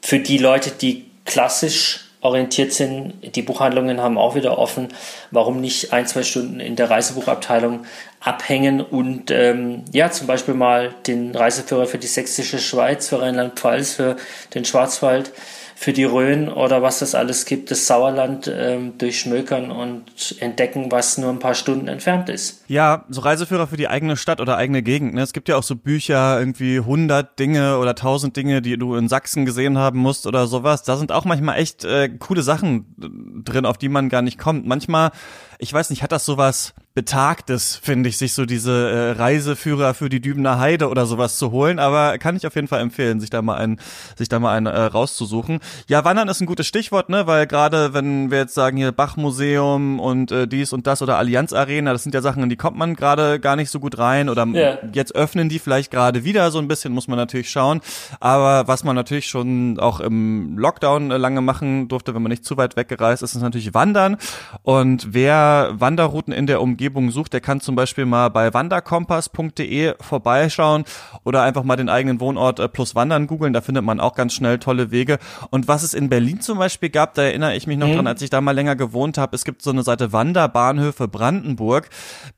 Für 0.00 0.20
die 0.20 0.38
Leute, 0.38 0.70
die 0.70 1.06
klassisch 1.24 2.09
orientiert 2.20 2.72
sind. 2.72 3.14
Die 3.34 3.42
Buchhandlungen 3.42 4.00
haben 4.00 4.18
auch 4.18 4.34
wieder 4.34 4.58
offen. 4.58 4.88
Warum 5.30 5.60
nicht 5.60 5.92
ein, 5.92 6.06
zwei 6.06 6.22
Stunden 6.22 6.60
in 6.60 6.76
der 6.76 6.90
Reisebuchabteilung 6.90 7.84
abhängen 8.20 8.80
und 8.80 9.30
ähm, 9.30 9.84
ja, 9.92 10.10
zum 10.10 10.26
Beispiel 10.26 10.54
mal 10.54 10.94
den 11.06 11.34
Reiseführer 11.34 11.86
für 11.86 11.98
die 11.98 12.06
sächsische 12.06 12.58
Schweiz, 12.58 13.08
für 13.08 13.22
Rheinland-Pfalz, 13.22 13.94
für 13.94 14.16
den 14.54 14.64
Schwarzwald 14.64 15.32
für 15.80 15.94
die 15.94 16.04
Rhön 16.04 16.50
oder 16.50 16.82
was 16.82 17.00
es 17.00 17.14
alles 17.14 17.46
gibt, 17.46 17.70
das 17.70 17.86
Sauerland 17.86 18.52
ähm, 18.54 18.98
durchschmökern 18.98 19.70
und 19.70 20.36
entdecken, 20.38 20.92
was 20.92 21.16
nur 21.16 21.30
ein 21.30 21.38
paar 21.38 21.54
Stunden 21.54 21.88
entfernt 21.88 22.28
ist. 22.28 22.62
Ja, 22.68 23.06
so 23.08 23.22
Reiseführer 23.22 23.66
für 23.66 23.78
die 23.78 23.88
eigene 23.88 24.18
Stadt 24.18 24.42
oder 24.42 24.58
eigene 24.58 24.82
Gegend. 24.82 25.14
Ne? 25.14 25.22
Es 25.22 25.32
gibt 25.32 25.48
ja 25.48 25.56
auch 25.56 25.62
so 25.62 25.76
Bücher, 25.76 26.38
irgendwie 26.38 26.80
100 26.80 27.38
Dinge 27.38 27.78
oder 27.78 27.92
1000 27.92 28.36
Dinge, 28.36 28.60
die 28.60 28.76
du 28.76 28.94
in 28.94 29.08
Sachsen 29.08 29.46
gesehen 29.46 29.78
haben 29.78 30.00
musst 30.00 30.26
oder 30.26 30.46
sowas. 30.46 30.82
Da 30.82 30.98
sind 30.98 31.12
auch 31.12 31.24
manchmal 31.24 31.58
echt 31.58 31.82
äh, 31.86 32.10
coole 32.10 32.42
Sachen 32.42 33.42
drin, 33.42 33.64
auf 33.64 33.78
die 33.78 33.88
man 33.88 34.10
gar 34.10 34.20
nicht 34.20 34.38
kommt. 34.38 34.66
Manchmal 34.66 35.12
ich 35.60 35.72
weiß 35.72 35.90
nicht, 35.90 36.02
hat 36.02 36.10
das 36.10 36.24
sowas 36.24 36.74
Betagtes, 36.92 37.76
finde 37.76 38.08
ich, 38.08 38.18
sich 38.18 38.32
so 38.34 38.46
diese 38.46 38.90
äh, 38.90 39.10
Reiseführer 39.12 39.94
für 39.94 40.08
die 40.08 40.20
Dübener 40.20 40.58
Heide 40.58 40.88
oder 40.88 41.06
sowas 41.06 41.36
zu 41.36 41.52
holen, 41.52 41.78
aber 41.78 42.18
kann 42.18 42.34
ich 42.34 42.48
auf 42.48 42.56
jeden 42.56 42.66
Fall 42.66 42.80
empfehlen, 42.80 43.20
sich 43.20 43.30
da 43.30 43.42
mal 43.42 43.58
einen, 43.58 43.78
sich 44.16 44.28
da 44.28 44.40
mal 44.40 44.56
einen 44.56 44.66
äh, 44.66 44.76
rauszusuchen. 44.76 45.60
Ja, 45.86 46.04
Wandern 46.04 46.26
ist 46.26 46.40
ein 46.40 46.46
gutes 46.46 46.66
Stichwort, 46.66 47.08
ne, 47.08 47.28
weil 47.28 47.46
gerade 47.46 47.94
wenn 47.94 48.32
wir 48.32 48.38
jetzt 48.38 48.54
sagen 48.54 48.76
hier 48.76 48.90
Bachmuseum 48.90 50.00
und 50.00 50.32
äh, 50.32 50.48
dies 50.48 50.72
und 50.72 50.88
das 50.88 51.00
oder 51.00 51.16
Allianz 51.16 51.52
Arena, 51.52 51.92
das 51.92 52.02
sind 52.02 52.12
ja 52.12 52.22
Sachen, 52.22 52.42
in 52.42 52.48
die 52.48 52.56
kommt 52.56 52.76
man 52.76 52.96
gerade 52.96 53.38
gar 53.38 53.54
nicht 53.54 53.70
so 53.70 53.78
gut 53.78 53.96
rein 53.98 54.28
oder 54.28 54.44
ja. 54.48 54.78
jetzt 54.92 55.14
öffnen 55.14 55.48
die 55.48 55.60
vielleicht 55.60 55.92
gerade 55.92 56.24
wieder 56.24 56.50
so 56.50 56.58
ein 56.58 56.66
bisschen, 56.66 56.92
muss 56.92 57.06
man 57.06 57.18
natürlich 57.18 57.50
schauen, 57.50 57.82
aber 58.18 58.66
was 58.66 58.82
man 58.82 58.96
natürlich 58.96 59.28
schon 59.28 59.78
auch 59.78 60.00
im 60.00 60.58
Lockdown 60.58 61.12
äh, 61.12 61.18
lange 61.18 61.40
machen 61.40 61.86
durfte, 61.86 62.16
wenn 62.16 62.22
man 62.22 62.30
nicht 62.30 62.44
zu 62.44 62.56
weit 62.56 62.76
weggereist 62.76 63.22
ist, 63.22 63.36
ist 63.36 63.42
natürlich 63.42 63.74
Wandern 63.74 64.16
und 64.64 65.14
wer 65.14 65.70
Wanderrouten 65.74 66.32
in 66.32 66.48
der 66.48 66.60
Umgebung 66.60 66.79
sucht, 67.10 67.32
der 67.32 67.40
kann 67.40 67.60
zum 67.60 67.74
Beispiel 67.74 68.06
mal 68.06 68.28
bei 68.28 68.54
wanderkompass.de 68.54 69.94
vorbeischauen 70.00 70.84
oder 71.24 71.42
einfach 71.42 71.64
mal 71.64 71.76
den 71.76 71.88
eigenen 71.88 72.20
Wohnort 72.20 72.58
äh, 72.60 72.68
plus 72.68 72.94
Wandern 72.94 73.26
googeln. 73.26 73.52
Da 73.52 73.60
findet 73.60 73.84
man 73.84 74.00
auch 74.00 74.14
ganz 74.14 74.32
schnell 74.32 74.58
tolle 74.58 74.90
Wege. 74.90 75.18
Und 75.50 75.68
was 75.68 75.82
es 75.82 75.94
in 75.94 76.08
Berlin 76.08 76.40
zum 76.40 76.58
Beispiel 76.58 76.90
gab, 76.90 77.14
da 77.14 77.22
erinnere 77.22 77.54
ich 77.56 77.66
mich 77.66 77.78
noch 77.78 77.88
mhm. 77.88 77.94
dran, 77.94 78.06
als 78.06 78.22
ich 78.22 78.30
da 78.30 78.40
mal 78.40 78.52
länger 78.52 78.76
gewohnt 78.76 79.18
habe. 79.18 79.36
Es 79.36 79.44
gibt 79.44 79.62
so 79.62 79.70
eine 79.70 79.82
Seite 79.82 80.12
Wanderbahnhöfe 80.12 81.08
Brandenburg. 81.08 81.88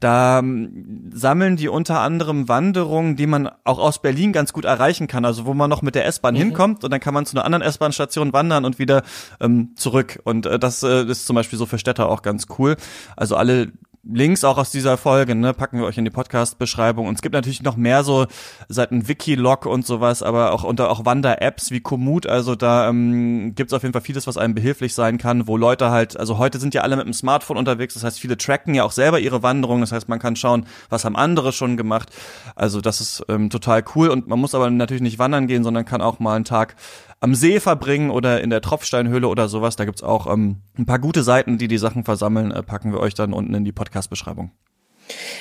Da 0.00 0.40
ähm, 0.40 1.11
sammeln 1.12 1.56
die 1.56 1.68
unter 1.68 2.00
anderem 2.00 2.49
Wanderungen, 2.49 3.16
die 3.16 3.26
man 3.26 3.50
auch 3.64 3.78
aus 3.78 4.00
Berlin 4.00 4.32
ganz 4.32 4.52
gut 4.52 4.64
erreichen 4.64 5.06
kann. 5.06 5.25
Also 5.25 5.46
wo 5.46 5.54
man 5.54 5.70
noch 5.70 5.82
mit 5.82 5.94
der 5.94 6.06
S-Bahn 6.06 6.34
mhm. 6.34 6.38
hinkommt 6.38 6.84
und 6.84 6.90
dann 6.90 7.00
kann 7.00 7.14
man 7.14 7.26
zu 7.26 7.37
einer 7.37 7.44
anderen 7.44 7.62
S-Bahn-Station 7.62 8.32
wandern 8.32 8.64
und 8.64 8.78
wieder 8.78 9.02
ähm, 9.40 9.70
zurück. 9.76 10.20
Und 10.25 10.46
äh, 10.46 10.58
das 10.58 10.82
äh, 10.82 11.04
ist 11.04 11.26
zum 11.26 11.34
Beispiel 11.34 11.58
so 11.58 11.66
für 11.66 11.78
Städter 11.78 12.08
auch 12.08 12.22
ganz 12.22 12.46
cool. 12.58 12.76
Also 13.16 13.37
alle 13.37 13.72
Links 14.04 14.42
auch 14.42 14.59
aus 14.59 14.73
dieser 14.73 14.97
Folge, 14.97 15.37
ne, 15.37 15.54
packen 15.54 15.78
wir 15.78 15.87
euch 15.87 15.97
in 15.97 16.04
die 16.04 16.11
Podcast-Beschreibung. 16.11 17.06
Und 17.06 17.14
es 17.14 17.23
gibt 17.23 17.35
natürlich 17.35 17.62
noch 17.62 17.76
mehr 17.76 18.02
so 18.02 18.26
Seiten 18.68 19.06
Wikilog 19.06 19.64
und 19.64 19.87
sowas, 19.87 20.25
aber 20.25 20.52
auch 20.52 20.64
unter 20.64 20.90
auch 20.90 21.04
Wander-Apps 21.04 21.71
wie 21.71 21.78
Komoot. 21.78 22.26
Also 22.26 22.56
da 22.56 22.88
ähm, 22.88 23.54
gibt 23.54 23.73
auf 23.73 23.82
jeden 23.82 23.92
Fall 23.92 24.02
vieles, 24.02 24.26
was 24.26 24.37
einem 24.37 24.54
behilflich 24.54 24.94
sein 24.94 25.18
kann, 25.18 25.47
wo 25.47 25.56
Leute 25.56 25.92
halt, 25.92 26.16
also 26.16 26.37
heute 26.37 26.59
sind 26.59 26.75
ja 26.75 26.80
alle 26.80 26.97
mit 26.97 27.06
dem 27.06 27.12
Smartphone 27.12 27.56
unterwegs, 27.56 27.94
das 27.94 28.02
heißt, 28.02 28.18
viele 28.18 28.37
tracken 28.37 28.75
ja 28.75 28.82
auch 28.82 28.90
selber 28.90 29.21
ihre 29.21 29.44
Wanderung. 29.44 29.80
Das 29.82 29.92
heißt, 29.92 30.09
man 30.09 30.18
kann 30.18 30.35
schauen, 30.35 30.66
was 30.88 31.04
haben 31.04 31.14
andere 31.14 31.52
schon 31.52 31.76
gemacht. 31.76 32.11
Also 32.56 32.80
das 32.80 33.00
ist 33.00 33.25
ähm, 33.28 33.50
total 33.50 33.85
cool. 33.94 34.09
Und 34.09 34.26
man 34.26 34.40
muss 34.40 34.56
aber 34.56 34.68
natürlich 34.68 35.02
nicht 35.02 35.21
wandern 35.21 35.47
gehen, 35.47 35.62
sondern 35.62 35.85
kann 35.85 36.02
auch 36.02 36.18
mal 36.18 36.35
einen 36.35 36.44
Tag 36.44 36.75
am 37.23 37.37
See 37.37 37.61
verbringen 37.61 38.11
oder 38.11 38.40
in 38.40 38.50
der 38.50 38.61
Tropfsteinhöhle 38.61 39.28
oder 39.28 39.49
sowas. 39.49 39.76
Da 39.76 39.85
gibt's 39.85 40.02
auch 40.02 40.26
ähm, 40.26 40.56
ein 40.76 40.87
paar 40.87 40.99
gute 40.99 41.23
Seiten, 41.23 41.56
die 41.56 41.68
die 41.68 41.78
Sachen 41.78 42.02
versammeln. 42.02 42.50
Äh, 42.50 42.64
packen 42.64 42.90
wir 42.90 42.99
euch 42.99 43.14
dann 43.14 43.32
unten 43.32 43.54
in 43.54 43.64
die 43.64 43.71
Podcast-Beschreibung. 43.92 44.50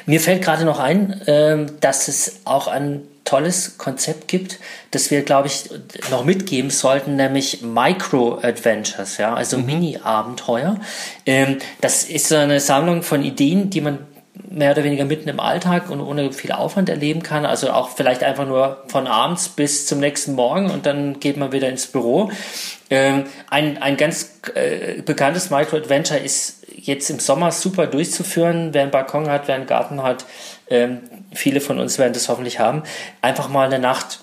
Mir 0.06 0.20
fällt 0.20 0.44
gerade 0.44 0.66
noch 0.66 0.80
ein, 0.80 1.22
äh, 1.22 1.66
dass 1.80 2.08
es 2.08 2.42
auch 2.46 2.68
ein 2.68 3.04
tolles 3.24 3.78
Konzept 3.78 4.28
gibt, 4.28 4.60
das 4.90 5.10
wir, 5.10 5.22
glaube 5.22 5.48
ich, 5.48 5.70
noch 6.10 6.26
mitgeben 6.26 6.70
sollten, 6.70 7.16
nämlich 7.16 7.62
Micro-Adventures, 7.62 9.18
ja, 9.18 9.34
also 9.34 9.58
mhm. 9.58 9.66
Mini-Abenteuer. 9.68 10.78
Ähm, 11.26 11.60
das 11.80 12.04
ist 12.04 12.34
eine 12.34 12.60
Sammlung 12.60 13.04
von 13.04 13.24
Ideen, 13.24 13.70
die 13.70 13.80
man 13.80 14.00
mehr 14.50 14.72
oder 14.72 14.84
weniger 14.84 15.06
mitten 15.06 15.30
im 15.30 15.40
Alltag 15.40 15.90
und 15.90 16.02
ohne 16.02 16.34
viel 16.34 16.52
Aufwand 16.52 16.90
erleben 16.90 17.24
kann. 17.24 17.46
Also 17.46 17.72
auch 17.72 17.90
vielleicht 17.90 18.24
einfach 18.24 18.46
nur 18.46 18.84
von 18.88 19.08
abends 19.08 19.48
bis 19.50 19.86
zum 19.86 20.00
nächsten 20.00 20.34
Morgen 20.34 20.70
und 20.70 20.86
dann 20.86 21.20
geht 21.20 21.38
man 21.38 21.54
wieder 21.54 21.70
ins 21.70 21.88
Büro. 21.88 22.32
Ähm, 22.90 23.26
ein, 23.50 23.82
ein 23.82 23.96
ganz 23.96 24.40
äh, 24.54 25.02
bekanntes 25.04 25.50
Micro-Adventure 25.52 26.20
ist 26.20 26.61
jetzt 26.82 27.10
im 27.10 27.20
Sommer 27.20 27.52
super 27.52 27.88
durchzuführen. 27.88 28.74
Wer 28.74 28.84
einen 28.84 28.92
Balkon 28.92 29.30
hat, 29.30 29.48
wer 29.48 29.56
einen 29.56 29.68
Garten 29.68 30.04
hat, 30.04 30.26
ähm, 30.70 31.02
viele 31.34 31.62
von 31.62 31.80
uns 31.80 31.98
werden 31.98 32.14
das 32.14 32.30
hoffentlich 32.30 32.60
haben. 32.60 32.84
Einfach 33.22 33.50
mal 33.50 33.66
eine 33.66 33.80
Nacht 33.80 34.20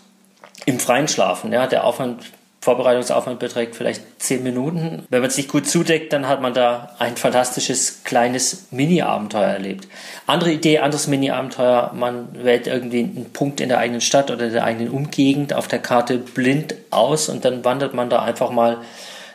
im 0.67 0.81
Freien 0.81 1.09
schlafen. 1.09 1.53
Ja, 1.53 1.67
der 1.67 1.85
Aufwand 1.85 2.23
Vorbereitungsaufwand 2.61 3.39
beträgt 3.39 3.77
vielleicht 3.77 4.21
zehn 4.21 4.43
Minuten. 4.43 5.07
Wenn 5.11 5.23
man 5.23 5.31
sich 5.31 5.47
gut 5.49 5.69
zudeckt, 5.69 6.13
dann 6.13 6.27
hat 6.29 6.43
man 6.43 6.55
da 6.55 6.95
ein 6.99 7.17
fantastisches 7.17 8.03
kleines 8.03 8.67
Mini-Abenteuer 8.73 9.47
erlebt. 9.47 9.87
Andere 10.27 10.53
Idee, 10.53 10.81
anderes 10.81 11.07
Mini-Abenteuer, 11.07 11.93
man 11.95 12.29
wählt 12.45 12.67
irgendwie 12.67 12.99
einen 12.99 13.31
Punkt 13.33 13.61
in 13.61 13.69
der 13.69 13.79
eigenen 13.79 14.01
Stadt 14.01 14.31
oder 14.31 14.51
der 14.51 14.65
eigenen 14.65 14.91
Umgegend 14.91 15.55
auf 15.55 15.69
der 15.69 15.79
Karte 15.79 16.19
blind 16.19 16.75
aus 16.91 17.29
und 17.29 17.45
dann 17.45 17.65
wandert 17.65 17.95
man 17.95 18.11
da 18.11 18.23
einfach 18.23 18.51
mal 18.51 18.79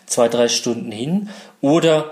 zwei, 0.05 0.27
drei 0.27 0.49
Stunden 0.49 0.91
hin. 0.91 1.29
Oder 1.61 2.11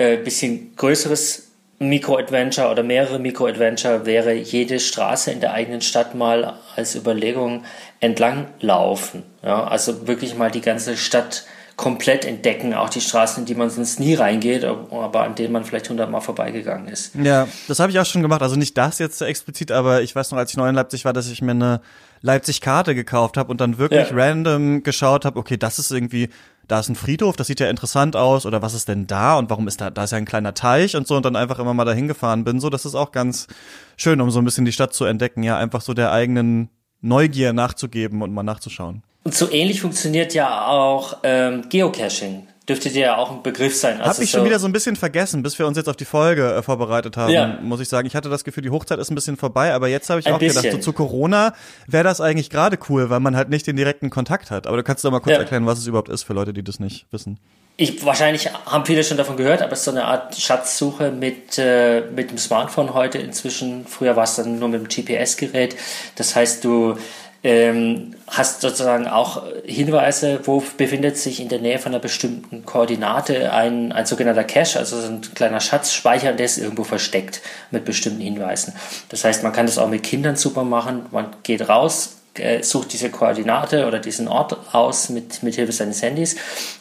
äh, 0.00 0.16
bisschen 0.16 0.74
größeres 0.76 1.50
Mikro-Adventure 1.78 2.70
oder 2.70 2.82
mehrere 2.82 3.18
Mikro-Adventure 3.18 4.06
wäre 4.06 4.32
jede 4.32 4.80
Straße 4.80 5.30
in 5.30 5.40
der 5.40 5.52
eigenen 5.52 5.82
Stadt 5.82 6.14
mal 6.14 6.58
als 6.74 6.94
Überlegung 6.94 7.64
entlang 8.00 8.46
laufen. 8.60 9.24
Ja, 9.42 9.64
also 9.64 10.06
wirklich 10.06 10.34
mal 10.34 10.50
die 10.50 10.62
ganze 10.62 10.96
Stadt 10.96 11.44
komplett 11.76 12.26
entdecken, 12.26 12.74
auch 12.74 12.90
die 12.90 13.00
Straßen, 13.00 13.42
in 13.42 13.46
die 13.46 13.54
man 13.54 13.70
sonst 13.70 14.00
nie 14.00 14.14
reingeht, 14.14 14.64
aber 14.64 15.22
an 15.22 15.34
denen 15.34 15.52
man 15.52 15.64
vielleicht 15.64 15.88
hundertmal 15.88 16.20
vorbeigegangen 16.20 16.88
ist. 16.88 17.14
Ja, 17.14 17.48
das 17.68 17.78
habe 17.78 17.90
ich 17.90 17.98
auch 17.98 18.04
schon 18.04 18.20
gemacht. 18.20 18.42
Also 18.42 18.56
nicht 18.56 18.76
das 18.76 18.98
jetzt 18.98 19.22
explizit, 19.22 19.72
aber 19.72 20.02
ich 20.02 20.14
weiß 20.14 20.30
noch, 20.30 20.38
als 20.38 20.50
ich 20.50 20.58
neu 20.58 20.68
in 20.68 20.74
Leipzig 20.74 21.06
war, 21.06 21.14
dass 21.14 21.30
ich 21.30 21.40
mir 21.40 21.52
eine 21.52 21.80
Leipzig-Karte 22.20 22.94
gekauft 22.94 23.38
habe 23.38 23.50
und 23.50 23.62
dann 23.62 23.78
wirklich 23.78 24.10
ja. 24.10 24.14
random 24.14 24.82
geschaut 24.82 25.24
habe, 25.24 25.38
okay, 25.38 25.56
das 25.56 25.78
ist 25.78 25.90
irgendwie, 25.90 26.28
da 26.70 26.78
ist 26.78 26.88
ein 26.88 26.94
Friedhof, 26.94 27.34
das 27.36 27.48
sieht 27.48 27.58
ja 27.58 27.68
interessant 27.68 28.14
aus, 28.14 28.46
oder 28.46 28.62
was 28.62 28.74
ist 28.74 28.86
denn 28.86 29.08
da 29.08 29.36
und 29.36 29.50
warum 29.50 29.66
ist 29.66 29.80
da, 29.80 29.90
da 29.90 30.04
ist 30.04 30.12
ja 30.12 30.18
ein 30.18 30.24
kleiner 30.24 30.54
Teich 30.54 30.94
und 30.94 31.06
so 31.06 31.16
und 31.16 31.24
dann 31.24 31.34
einfach 31.34 31.58
immer 31.58 31.74
mal 31.74 31.84
dahin 31.84 32.06
gefahren 32.06 32.44
bin. 32.44 32.60
So, 32.60 32.70
das 32.70 32.86
ist 32.86 32.94
auch 32.94 33.10
ganz 33.10 33.48
schön, 33.96 34.20
um 34.20 34.30
so 34.30 34.38
ein 34.38 34.44
bisschen 34.44 34.64
die 34.64 34.72
Stadt 34.72 34.94
zu 34.94 35.04
entdecken, 35.04 35.42
ja, 35.42 35.58
einfach 35.58 35.80
so 35.80 35.94
der 35.94 36.12
eigenen 36.12 36.68
Neugier 37.00 37.52
nachzugeben 37.52 38.22
und 38.22 38.32
mal 38.32 38.44
nachzuschauen. 38.44 39.02
Und 39.24 39.34
so 39.34 39.50
ähnlich 39.50 39.80
funktioniert 39.80 40.32
ja 40.32 40.66
auch 40.66 41.18
ähm, 41.24 41.68
Geocaching. 41.68 42.46
Dürfte 42.70 42.88
dir 42.88 43.00
ja 43.00 43.16
auch 43.16 43.32
ein 43.32 43.42
Begriff 43.42 43.74
sein. 43.74 44.00
Also 44.00 44.18
Hab 44.18 44.22
ich 44.22 44.30
schon 44.30 44.42
so 44.42 44.46
wieder 44.46 44.60
so 44.60 44.68
ein 44.68 44.72
bisschen 44.72 44.94
vergessen, 44.94 45.42
bis 45.42 45.58
wir 45.58 45.66
uns 45.66 45.76
jetzt 45.76 45.88
auf 45.88 45.96
die 45.96 46.04
Folge 46.04 46.54
äh, 46.54 46.62
vorbereitet 46.62 47.16
haben, 47.16 47.32
ja. 47.32 47.58
muss 47.60 47.80
ich 47.80 47.88
sagen. 47.88 48.06
Ich 48.06 48.14
hatte 48.14 48.28
das 48.28 48.44
Gefühl, 48.44 48.62
die 48.62 48.70
Hochzeit 48.70 49.00
ist 49.00 49.10
ein 49.10 49.16
bisschen 49.16 49.36
vorbei, 49.36 49.74
aber 49.74 49.88
jetzt 49.88 50.08
habe 50.08 50.20
ich 50.20 50.28
ein 50.28 50.34
auch 50.34 50.38
bisschen. 50.38 50.62
gedacht, 50.62 50.84
so 50.84 50.92
zu 50.92 50.92
Corona 50.92 51.52
wäre 51.88 52.04
das 52.04 52.20
eigentlich 52.20 52.48
gerade 52.48 52.78
cool, 52.88 53.10
weil 53.10 53.18
man 53.18 53.34
halt 53.34 53.48
nicht 53.48 53.66
den 53.66 53.74
direkten 53.74 54.08
Kontakt 54.08 54.52
hat. 54.52 54.68
Aber 54.68 54.76
du 54.76 54.84
kannst 54.84 55.04
doch 55.04 55.10
mal 55.10 55.18
kurz 55.18 55.34
ja. 55.34 55.40
erklären, 55.40 55.66
was 55.66 55.80
es 55.80 55.88
überhaupt 55.88 56.10
ist 56.10 56.22
für 56.22 56.32
Leute, 56.32 56.52
die 56.52 56.62
das 56.62 56.78
nicht 56.78 57.06
wissen. 57.10 57.40
ich, 57.76 58.04
wahrscheinlich 58.04 58.48
haben 58.66 58.86
viele 58.86 59.02
schon 59.02 59.16
davon 59.16 59.36
gehört, 59.36 59.62
aber 59.62 59.72
es 59.72 59.80
ist 59.80 59.86
so 59.86 59.90
eine 59.90 60.04
Art 60.04 60.36
Schatzsuche 60.36 61.10
mit, 61.10 61.58
äh, 61.58 62.02
mit 62.14 62.30
dem 62.30 62.38
Smartphone 62.38 62.94
heute 62.94 63.18
inzwischen. 63.18 63.84
Früher 63.86 64.14
war 64.14 64.24
es 64.24 64.36
dann 64.36 64.60
nur 64.60 64.68
mit 64.68 64.80
dem 64.80 64.88
GPS-Gerät. 64.88 65.74
Das 66.14 66.36
heißt, 66.36 66.62
du 66.62 66.96
ähm, 67.42 68.14
hast 68.26 68.60
sozusagen 68.60 69.06
auch 69.06 69.42
Hinweise, 69.64 70.40
wo 70.44 70.62
befindet 70.76 71.16
sich 71.16 71.40
in 71.40 71.48
der 71.48 71.60
Nähe 71.60 71.78
von 71.78 71.92
einer 71.92 72.00
bestimmten 72.00 72.64
Koordinate 72.64 73.52
ein, 73.52 73.92
ein 73.92 74.06
sogenannter 74.06 74.44
Cache, 74.44 74.78
also 74.78 75.00
so 75.00 75.08
ein 75.08 75.22
kleiner 75.34 75.60
Schatzspeicher, 75.60 76.32
der 76.32 76.46
ist 76.46 76.58
irgendwo 76.58 76.84
versteckt 76.84 77.40
mit 77.70 77.84
bestimmten 77.84 78.20
Hinweisen. 78.20 78.74
Das 79.08 79.24
heißt, 79.24 79.42
man 79.42 79.52
kann 79.52 79.66
das 79.66 79.78
auch 79.78 79.88
mit 79.88 80.02
Kindern 80.02 80.36
super 80.36 80.64
machen. 80.64 81.06
Man 81.12 81.28
geht 81.42 81.68
raus, 81.68 82.16
äh, 82.34 82.62
sucht 82.62 82.92
diese 82.92 83.10
Koordinate 83.10 83.86
oder 83.86 83.98
diesen 83.98 84.28
Ort 84.28 84.56
aus 84.74 85.08
mit, 85.08 85.42
mit 85.42 85.54
Hilfe 85.54 85.72
seines 85.72 86.02
Handys 86.02 86.36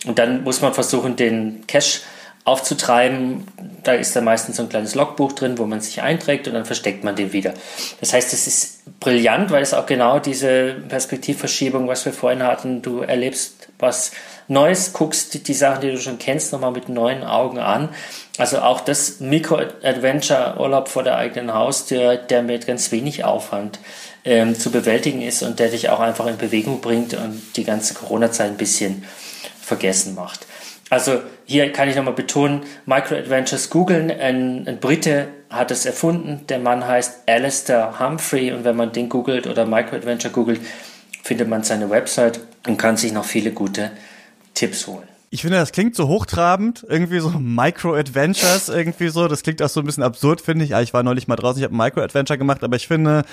und 0.06 0.20
dann 0.20 0.44
muss 0.44 0.62
man 0.62 0.74
versuchen, 0.74 1.16
den 1.16 1.66
Cache 1.68 2.02
aufzutreiben. 2.50 3.48
Da 3.84 3.94
ist 3.94 4.16
da 4.16 4.22
meistens 4.22 4.58
so 4.58 4.64
ein 4.64 4.70
kleines 4.70 4.96
Logbuch 4.96 5.34
drin, 5.34 5.58
wo 5.58 5.66
man 5.66 5.82
sich 5.82 6.02
einträgt 6.02 6.48
und 6.48 6.54
dann 6.54 6.66
versteckt 6.66 7.04
man 7.04 7.16
den 7.16 7.32
wieder. 7.32 7.54
Das 8.00 8.14
heißt, 8.14 8.34
es 8.34 8.48
ist 8.48 9.00
brillant, 9.00 9.52
weil 9.52 9.62
es 9.62 9.74
auch 9.74 9.86
genau 9.86 10.20
diese 10.20 10.76
Perspektivverschiebung, 10.88 11.88
was 11.88 12.06
wir 12.06 12.14
vorhin 12.14 12.44
hatten, 12.44 12.82
du 12.82 13.02
erlebst 13.02 13.70
was 13.78 14.12
Neues, 14.48 14.94
guckst 14.94 15.48
die 15.48 15.54
Sachen, 15.54 15.82
die 15.82 15.92
du 15.92 16.00
schon 16.00 16.18
kennst, 16.18 16.52
nochmal 16.52 16.72
mit 16.72 16.90
neuen 16.90 17.24
Augen 17.24 17.60
an. 17.60 17.90
Also 18.38 18.60
auch 18.60 18.82
das 18.82 19.20
Mikro-Adventure-Urlaub 19.20 20.90
vor 20.90 21.04
der 21.04 21.18
eigenen 21.18 21.54
Haustür, 21.54 22.18
der 22.18 22.42
mit 22.42 22.66
ganz 22.66 22.92
wenig 22.92 23.24
Aufwand 23.24 23.80
ähm, 24.26 24.58
zu 24.58 24.72
bewältigen 24.72 25.22
ist 25.22 25.44
und 25.44 25.60
der 25.60 25.70
dich 25.70 25.90
auch 25.90 26.00
einfach 26.00 26.26
in 26.26 26.38
Bewegung 26.38 26.82
bringt 26.82 27.14
und 27.14 27.42
die 27.56 27.64
ganze 27.64 27.94
Corona-Zeit 27.94 28.50
ein 28.50 28.58
bisschen 28.58 29.06
vergessen 29.62 30.16
macht. 30.16 30.48
Also 30.90 31.22
hier 31.46 31.72
kann 31.72 31.88
ich 31.88 31.96
nochmal 31.96 32.14
betonen, 32.14 32.62
Micro 32.86 33.16
Adventures 33.16 33.70
googeln. 33.70 34.10
Ein, 34.10 34.68
ein, 34.68 34.80
Brite 34.80 35.28
hat 35.50 35.72
es 35.72 35.86
erfunden. 35.86 36.46
Der 36.48 36.60
Mann 36.60 36.88
heißt 36.88 37.28
Alistair 37.28 38.00
Humphrey 38.00 38.52
und 38.52 38.64
wenn 38.64 38.76
man 38.76 38.92
den 38.92 39.10
googelt 39.10 39.46
oder 39.46 39.66
Micro 39.66 39.98
Adventure 39.98 40.34
googelt, 40.34 40.62
findet 41.24 41.48
man 41.48 41.64
seine 41.64 41.90
Website 41.90 42.40
und 42.66 42.78
kann 42.78 42.98
sich 42.98 43.12
noch 43.12 43.26
viele 43.26 43.52
gute 43.52 43.92
Tipps 44.56 44.88
holen. 44.88 45.09
Ich 45.32 45.44
finde, 45.44 45.58
das 45.58 45.72
klingt 45.72 45.96
so 45.96 46.08
hochtrabend, 46.08 46.84
irgendwie 46.90 47.20
so 47.20 47.30
Micro-Adventures, 47.30 48.70
irgendwie 48.70 49.10
so. 49.10 49.28
Das 49.28 49.44
klingt 49.44 49.62
auch 49.62 49.70
so 49.70 49.80
ein 49.80 49.86
bisschen 49.86 50.02
absurd, 50.02 50.42
finde 50.42 50.66
ich. 50.66 50.72
Ja, 50.72 50.82
ich 50.82 50.92
war 50.94 51.04
neulich 51.04 51.28
mal 51.28 51.36
draußen, 51.36 51.60
ich 51.60 51.64
habe 51.64 51.76
ein 51.76 51.78
Micro-Adventure 51.78 52.40
gemacht, 52.40 52.64
aber 52.64 52.76
ich 52.76 52.88
finde 52.88 53.24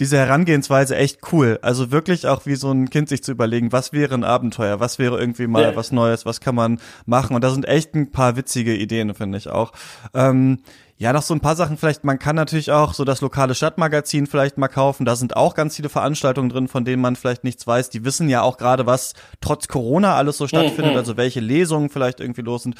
diese 0.00 0.16
Herangehensweise 0.16 0.96
echt 0.96 1.20
cool. 1.32 1.58
Also 1.60 1.90
wirklich 1.90 2.26
auch 2.26 2.46
wie 2.46 2.54
so 2.54 2.72
ein 2.72 2.88
Kind 2.88 3.10
sich 3.10 3.22
zu 3.22 3.32
überlegen, 3.32 3.70
was 3.70 3.92
wäre 3.92 4.14
ein 4.14 4.24
Abenteuer, 4.24 4.80
was 4.80 4.98
wäre 4.98 5.20
irgendwie 5.20 5.46
mal 5.46 5.62
ja. 5.62 5.76
was 5.76 5.92
Neues, 5.92 6.24
was 6.24 6.40
kann 6.40 6.54
man 6.54 6.80
machen. 7.04 7.36
Und 7.36 7.44
da 7.44 7.50
sind 7.50 7.68
echt 7.68 7.94
ein 7.94 8.10
paar 8.10 8.36
witzige 8.36 8.74
Ideen, 8.74 9.14
finde 9.14 9.36
ich 9.36 9.48
auch. 9.48 9.72
Ähm, 10.14 10.60
ja, 11.02 11.12
noch 11.12 11.22
so 11.22 11.34
ein 11.34 11.40
paar 11.40 11.56
Sachen 11.56 11.76
vielleicht. 11.76 12.04
Man 12.04 12.20
kann 12.20 12.36
natürlich 12.36 12.70
auch 12.70 12.94
so 12.94 13.04
das 13.04 13.20
lokale 13.22 13.56
Stadtmagazin 13.56 14.28
vielleicht 14.28 14.56
mal 14.56 14.68
kaufen. 14.68 15.04
Da 15.04 15.16
sind 15.16 15.36
auch 15.36 15.56
ganz 15.56 15.74
viele 15.74 15.88
Veranstaltungen 15.88 16.48
drin, 16.48 16.68
von 16.68 16.84
denen 16.84 17.02
man 17.02 17.16
vielleicht 17.16 17.42
nichts 17.42 17.66
weiß. 17.66 17.90
Die 17.90 18.04
wissen 18.04 18.28
ja 18.28 18.42
auch 18.42 18.56
gerade, 18.56 18.86
was 18.86 19.14
trotz 19.40 19.66
Corona 19.66 20.14
alles 20.14 20.36
so 20.36 20.46
stattfindet, 20.46 20.92
mhm. 20.92 20.98
also 20.98 21.16
welche 21.16 21.40
Lesungen 21.40 21.90
vielleicht 21.90 22.20
irgendwie 22.20 22.42
los 22.42 22.62
sind. 22.62 22.76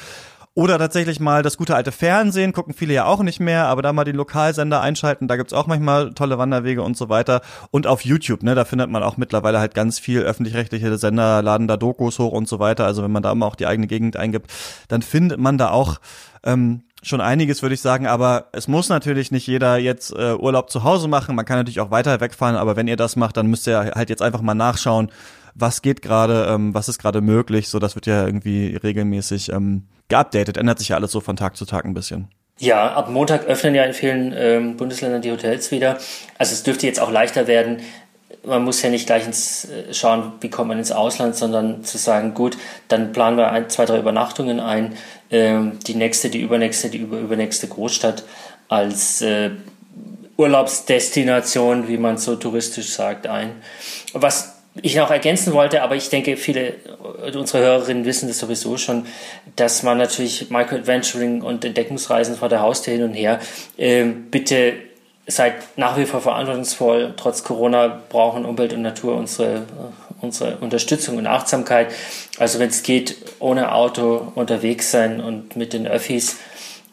Oder 0.53 0.77
tatsächlich 0.77 1.19
mal 1.19 1.43
das 1.43 1.57
gute 1.57 1.75
alte 1.75 1.91
Fernsehen, 1.91 2.53
gucken 2.53 2.73
viele 2.73 2.93
ja 2.93 3.05
auch 3.05 3.21
nicht 3.23 3.41
mehr, 3.41 3.65
aber 3.65 3.81
da 3.81 3.91
mal 3.91 4.05
den 4.05 4.15
Lokalsender 4.15 4.79
einschalten, 4.79 5.27
da 5.27 5.35
gibt's 5.35 5.51
auch 5.51 5.67
manchmal 5.67 6.13
tolle 6.13 6.37
Wanderwege 6.37 6.81
und 6.81 6.95
so 6.95 7.09
weiter. 7.09 7.41
Und 7.71 7.87
auf 7.87 8.05
YouTube, 8.05 8.41
ne, 8.41 8.55
da 8.55 8.63
findet 8.63 8.89
man 8.89 9.03
auch 9.03 9.17
mittlerweile 9.17 9.59
halt 9.59 9.73
ganz 9.75 9.99
viel 9.99 10.21
öffentlich-rechtliche 10.21 10.97
Sender, 10.97 11.41
laden 11.41 11.67
da 11.67 11.75
Dokus 11.75 12.19
hoch 12.19 12.31
und 12.31 12.47
so 12.47 12.59
weiter. 12.59 12.85
Also 12.85 13.03
wenn 13.03 13.11
man 13.11 13.23
da 13.23 13.35
mal 13.35 13.47
auch 13.47 13.55
die 13.55 13.67
eigene 13.67 13.87
Gegend 13.87 14.15
eingibt, 14.15 14.49
dann 14.87 15.01
findet 15.01 15.39
man 15.39 15.57
da 15.57 15.71
auch 15.71 15.99
ähm, 16.45 16.83
schon 17.03 17.21
einiges, 17.21 17.61
würde 17.61 17.75
ich 17.75 17.81
sagen, 17.81 18.07
aber 18.07 18.47
es 18.51 18.67
muss 18.67 18.89
natürlich 18.89 19.31
nicht 19.31 19.47
jeder 19.47 19.77
jetzt 19.77 20.11
äh, 20.11 20.33
Urlaub 20.33 20.69
zu 20.69 20.83
Hause 20.83 21.07
machen. 21.07 21.35
Man 21.35 21.45
kann 21.45 21.57
natürlich 21.57 21.79
auch 21.79 21.91
weiter 21.91 22.19
wegfahren, 22.19 22.55
aber 22.55 22.75
wenn 22.75 22.87
ihr 22.87 22.95
das 22.95 23.15
macht, 23.15 23.37
dann 23.37 23.47
müsst 23.47 23.67
ihr 23.67 23.77
halt 23.95 24.09
jetzt 24.09 24.21
einfach 24.21 24.41
mal 24.41 24.55
nachschauen, 24.55 25.11
was 25.55 25.81
geht 25.81 26.01
gerade, 26.01 26.47
ähm, 26.49 26.73
was 26.73 26.89
ist 26.89 26.99
gerade 26.99 27.21
möglich. 27.21 27.69
So, 27.69 27.79
das 27.79 27.95
wird 27.95 28.05
ja 28.05 28.25
irgendwie 28.25 28.75
regelmäßig 28.75 29.49
ähm, 29.51 29.83
geupdatet. 30.07 30.57
Ändert 30.57 30.79
sich 30.79 30.89
ja 30.89 30.95
alles 30.95 31.11
so 31.11 31.19
von 31.19 31.35
Tag 31.35 31.55
zu 31.55 31.65
Tag 31.65 31.85
ein 31.85 31.93
bisschen. 31.93 32.29
Ja, 32.59 32.93
ab 32.93 33.09
Montag 33.09 33.45
öffnen 33.45 33.73
ja 33.73 33.83
in 33.83 33.93
vielen 33.93 34.33
ähm, 34.35 34.77
Bundesländern 34.77 35.21
die 35.21 35.31
Hotels 35.31 35.71
wieder. 35.71 35.97
Also 36.37 36.53
es 36.53 36.63
dürfte 36.63 36.85
jetzt 36.85 36.99
auch 36.99 37.11
leichter 37.11 37.47
werden, 37.47 37.77
man 38.45 38.63
muss 38.63 38.81
ja 38.81 38.89
nicht 38.89 39.05
gleich 39.05 39.25
ins 39.25 39.65
äh, 39.65 39.93
schauen, 39.93 40.33
wie 40.41 40.49
kommt 40.49 40.69
man 40.69 40.77
ins 40.77 40.91
Ausland, 40.91 41.35
sondern 41.35 41.83
zu 41.83 41.97
sagen, 41.97 42.33
gut, 42.33 42.57
dann 42.87 43.11
planen 43.13 43.37
wir 43.37 43.51
ein, 43.51 43.69
zwei, 43.69 43.85
drei 43.85 43.99
Übernachtungen 43.99 44.59
ein, 44.59 44.95
ähm, 45.31 45.79
die 45.87 45.95
nächste, 45.95 46.29
die 46.29 46.41
übernächste, 46.41 46.89
die 46.89 46.99
über, 46.99 47.19
übernächste 47.19 47.67
Großstadt 47.67 48.23
als 48.67 49.21
äh, 49.21 49.51
Urlaubsdestination, 50.37 51.87
wie 51.87 51.97
man 51.97 52.17
so 52.17 52.35
touristisch 52.35 52.89
sagt, 52.89 53.27
ein. 53.27 53.51
Was 54.13 54.53
ich 54.81 54.95
noch 54.95 55.11
ergänzen 55.11 55.53
wollte, 55.53 55.83
aber 55.83 55.95
ich 55.95 56.09
denke, 56.09 56.35
viele 56.35 56.73
unserer 57.35 57.61
Hörerinnen 57.61 58.05
wissen 58.05 58.27
das 58.27 58.39
sowieso 58.39 58.77
schon, 58.77 59.05
dass 59.55 59.83
man 59.83 59.99
natürlich 59.99 60.49
Micro-Adventuring 60.49 61.43
und 61.43 61.63
Entdeckungsreisen 61.63 62.35
vor 62.35 62.49
der 62.49 62.61
Haustür 62.61 62.93
hin 62.93 63.03
und 63.03 63.13
her 63.13 63.39
äh, 63.77 64.05
bitte 64.05 64.73
seid 65.27 65.53
nach 65.77 65.97
wie 65.97 66.05
vor 66.05 66.21
verantwortungsvoll. 66.21 67.13
Trotz 67.15 67.43
Corona 67.43 68.01
brauchen 68.09 68.45
Umwelt 68.45 68.73
und 68.73 68.81
Natur 68.81 69.15
unsere, 69.15 69.63
unsere 70.21 70.57
Unterstützung 70.57 71.17
und 71.17 71.27
Achtsamkeit. 71.27 71.93
Also 72.37 72.59
wenn 72.59 72.69
es 72.69 72.83
geht, 72.83 73.15
ohne 73.39 73.73
Auto 73.73 74.31
unterwegs 74.35 74.91
sein 74.91 75.21
und 75.21 75.55
mit 75.55 75.73
den 75.73 75.87
Öffis 75.87 76.37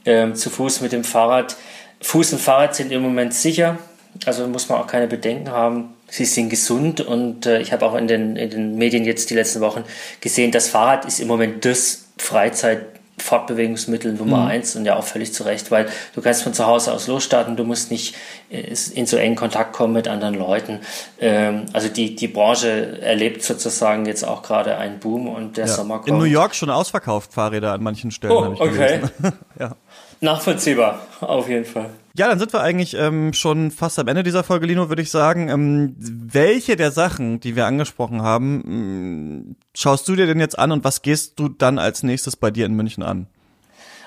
äh, 0.04 0.32
zu 0.32 0.50
Fuß 0.50 0.80
mit 0.80 0.92
dem 0.92 1.04
Fahrrad. 1.04 1.56
Fuß 2.02 2.32
und 2.32 2.38
Fahrrad 2.40 2.74
sind 2.74 2.92
im 2.92 3.02
Moment 3.02 3.34
sicher. 3.34 3.78
Also 4.26 4.46
muss 4.46 4.68
man 4.68 4.80
auch 4.80 4.86
keine 4.86 5.06
Bedenken 5.06 5.50
haben. 5.50 5.94
Sie 6.08 6.24
sind 6.24 6.50
gesund 6.50 7.00
und 7.00 7.46
äh, 7.46 7.60
ich 7.60 7.72
habe 7.72 7.86
auch 7.86 7.94
in 7.94 8.08
den, 8.08 8.36
in 8.36 8.50
den 8.50 8.76
Medien 8.76 9.04
jetzt 9.04 9.30
die 9.30 9.34
letzten 9.34 9.60
Wochen 9.60 9.84
gesehen, 10.20 10.50
das 10.50 10.68
Fahrrad 10.68 11.04
ist 11.04 11.20
im 11.20 11.28
Moment 11.28 11.64
das 11.64 12.08
Freizeit 12.18 12.99
Fortbewegungsmittel 13.20 14.12
Nummer 14.12 14.42
mhm. 14.42 14.46
eins 14.48 14.76
und 14.76 14.84
ja 14.84 14.96
auch 14.96 15.04
völlig 15.04 15.32
zu 15.32 15.44
Recht, 15.44 15.70
weil 15.70 15.88
du 16.14 16.20
kannst 16.20 16.42
von 16.42 16.54
zu 16.54 16.66
Hause 16.66 16.92
aus 16.92 17.06
losstarten, 17.06 17.56
du 17.56 17.64
musst 17.64 17.90
nicht 17.90 18.14
äh, 18.50 18.74
in 18.94 19.06
so 19.06 19.16
engen 19.16 19.36
Kontakt 19.36 19.72
kommen 19.72 19.92
mit 19.92 20.08
anderen 20.08 20.34
Leuten. 20.34 20.80
Ähm, 21.20 21.66
also 21.72 21.88
die, 21.88 22.14
die 22.16 22.28
Branche 22.28 23.00
erlebt 23.02 23.42
sozusagen 23.42 24.06
jetzt 24.06 24.24
auch 24.24 24.42
gerade 24.42 24.76
einen 24.76 24.98
Boom 24.98 25.28
und 25.28 25.56
der 25.56 25.66
ja. 25.66 25.72
Sommer 25.72 25.96
kommt. 25.96 26.08
In 26.08 26.18
New 26.18 26.24
York 26.24 26.54
schon 26.54 26.70
ausverkauft 26.70 27.32
Fahrräder 27.32 27.72
an 27.72 27.82
manchen 27.82 28.10
Stellen. 28.10 28.32
Oh, 28.32 28.56
okay. 28.58 29.00
ja. 29.58 29.76
Nachvollziehbar, 30.20 31.06
auf 31.20 31.48
jeden 31.48 31.64
Fall. 31.64 31.90
Ja, 32.14 32.28
dann 32.28 32.38
sind 32.38 32.52
wir 32.52 32.60
eigentlich 32.60 32.94
ähm, 32.94 33.32
schon 33.32 33.70
fast 33.70 33.98
am 33.98 34.08
Ende 34.08 34.22
dieser 34.22 34.44
Folge, 34.44 34.66
Lino, 34.66 34.88
würde 34.88 35.00
ich 35.00 35.10
sagen. 35.10 35.48
Ähm, 35.48 35.94
welche 35.98 36.76
der 36.76 36.90
Sachen, 36.90 37.40
die 37.40 37.56
wir 37.56 37.66
angesprochen 37.66 38.22
haben, 38.22 38.56
mh, 38.56 38.74
mm, 38.74 39.56
schaust 39.74 40.08
du 40.08 40.16
dir 40.16 40.26
denn 40.26 40.40
jetzt 40.40 40.58
an 40.58 40.72
und 40.72 40.84
was 40.84 41.02
gehst 41.02 41.38
du 41.38 41.48
dann 41.48 41.78
als 41.78 42.02
nächstes 42.02 42.36
bei 42.36 42.50
dir 42.50 42.66
in 42.66 42.74
München 42.74 43.02
an? 43.02 43.28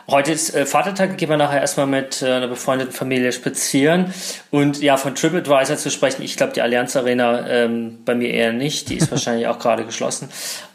Heute 0.10 0.34
ist 0.34 0.54
äh, 0.54 0.65
Vatertag, 0.65 1.17
gehen 1.17 1.30
wir 1.30 1.38
nachher 1.38 1.62
erstmal 1.62 1.88
mit 1.88 2.21
äh, 2.21 2.30
einer 2.30 2.49
befreundeten 2.49 2.93
Familie 2.93 3.32
spazieren. 3.32 4.13
Und 4.52 4.82
ja, 4.82 4.97
von 4.97 5.15
TripAdvisor 5.15 5.78
zu 5.78 5.89
sprechen, 5.89 6.23
ich 6.23 6.36
glaube, 6.36 6.52
die 6.52 6.62
Allianz 6.62 6.97
Arena 6.97 7.47
ähm, 7.47 7.99
bei 8.04 8.13
mir 8.13 8.30
eher 8.30 8.52
nicht, 8.52 8.89
die 8.89 8.97
ist 8.97 9.10
wahrscheinlich 9.12 9.47
auch 9.47 9.60
gerade 9.60 9.86
geschlossen. 9.86 10.28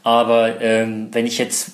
Aber 0.02 0.62
ähm, 0.62 1.08
wenn 1.12 1.26
ich 1.26 1.36
jetzt 1.36 1.72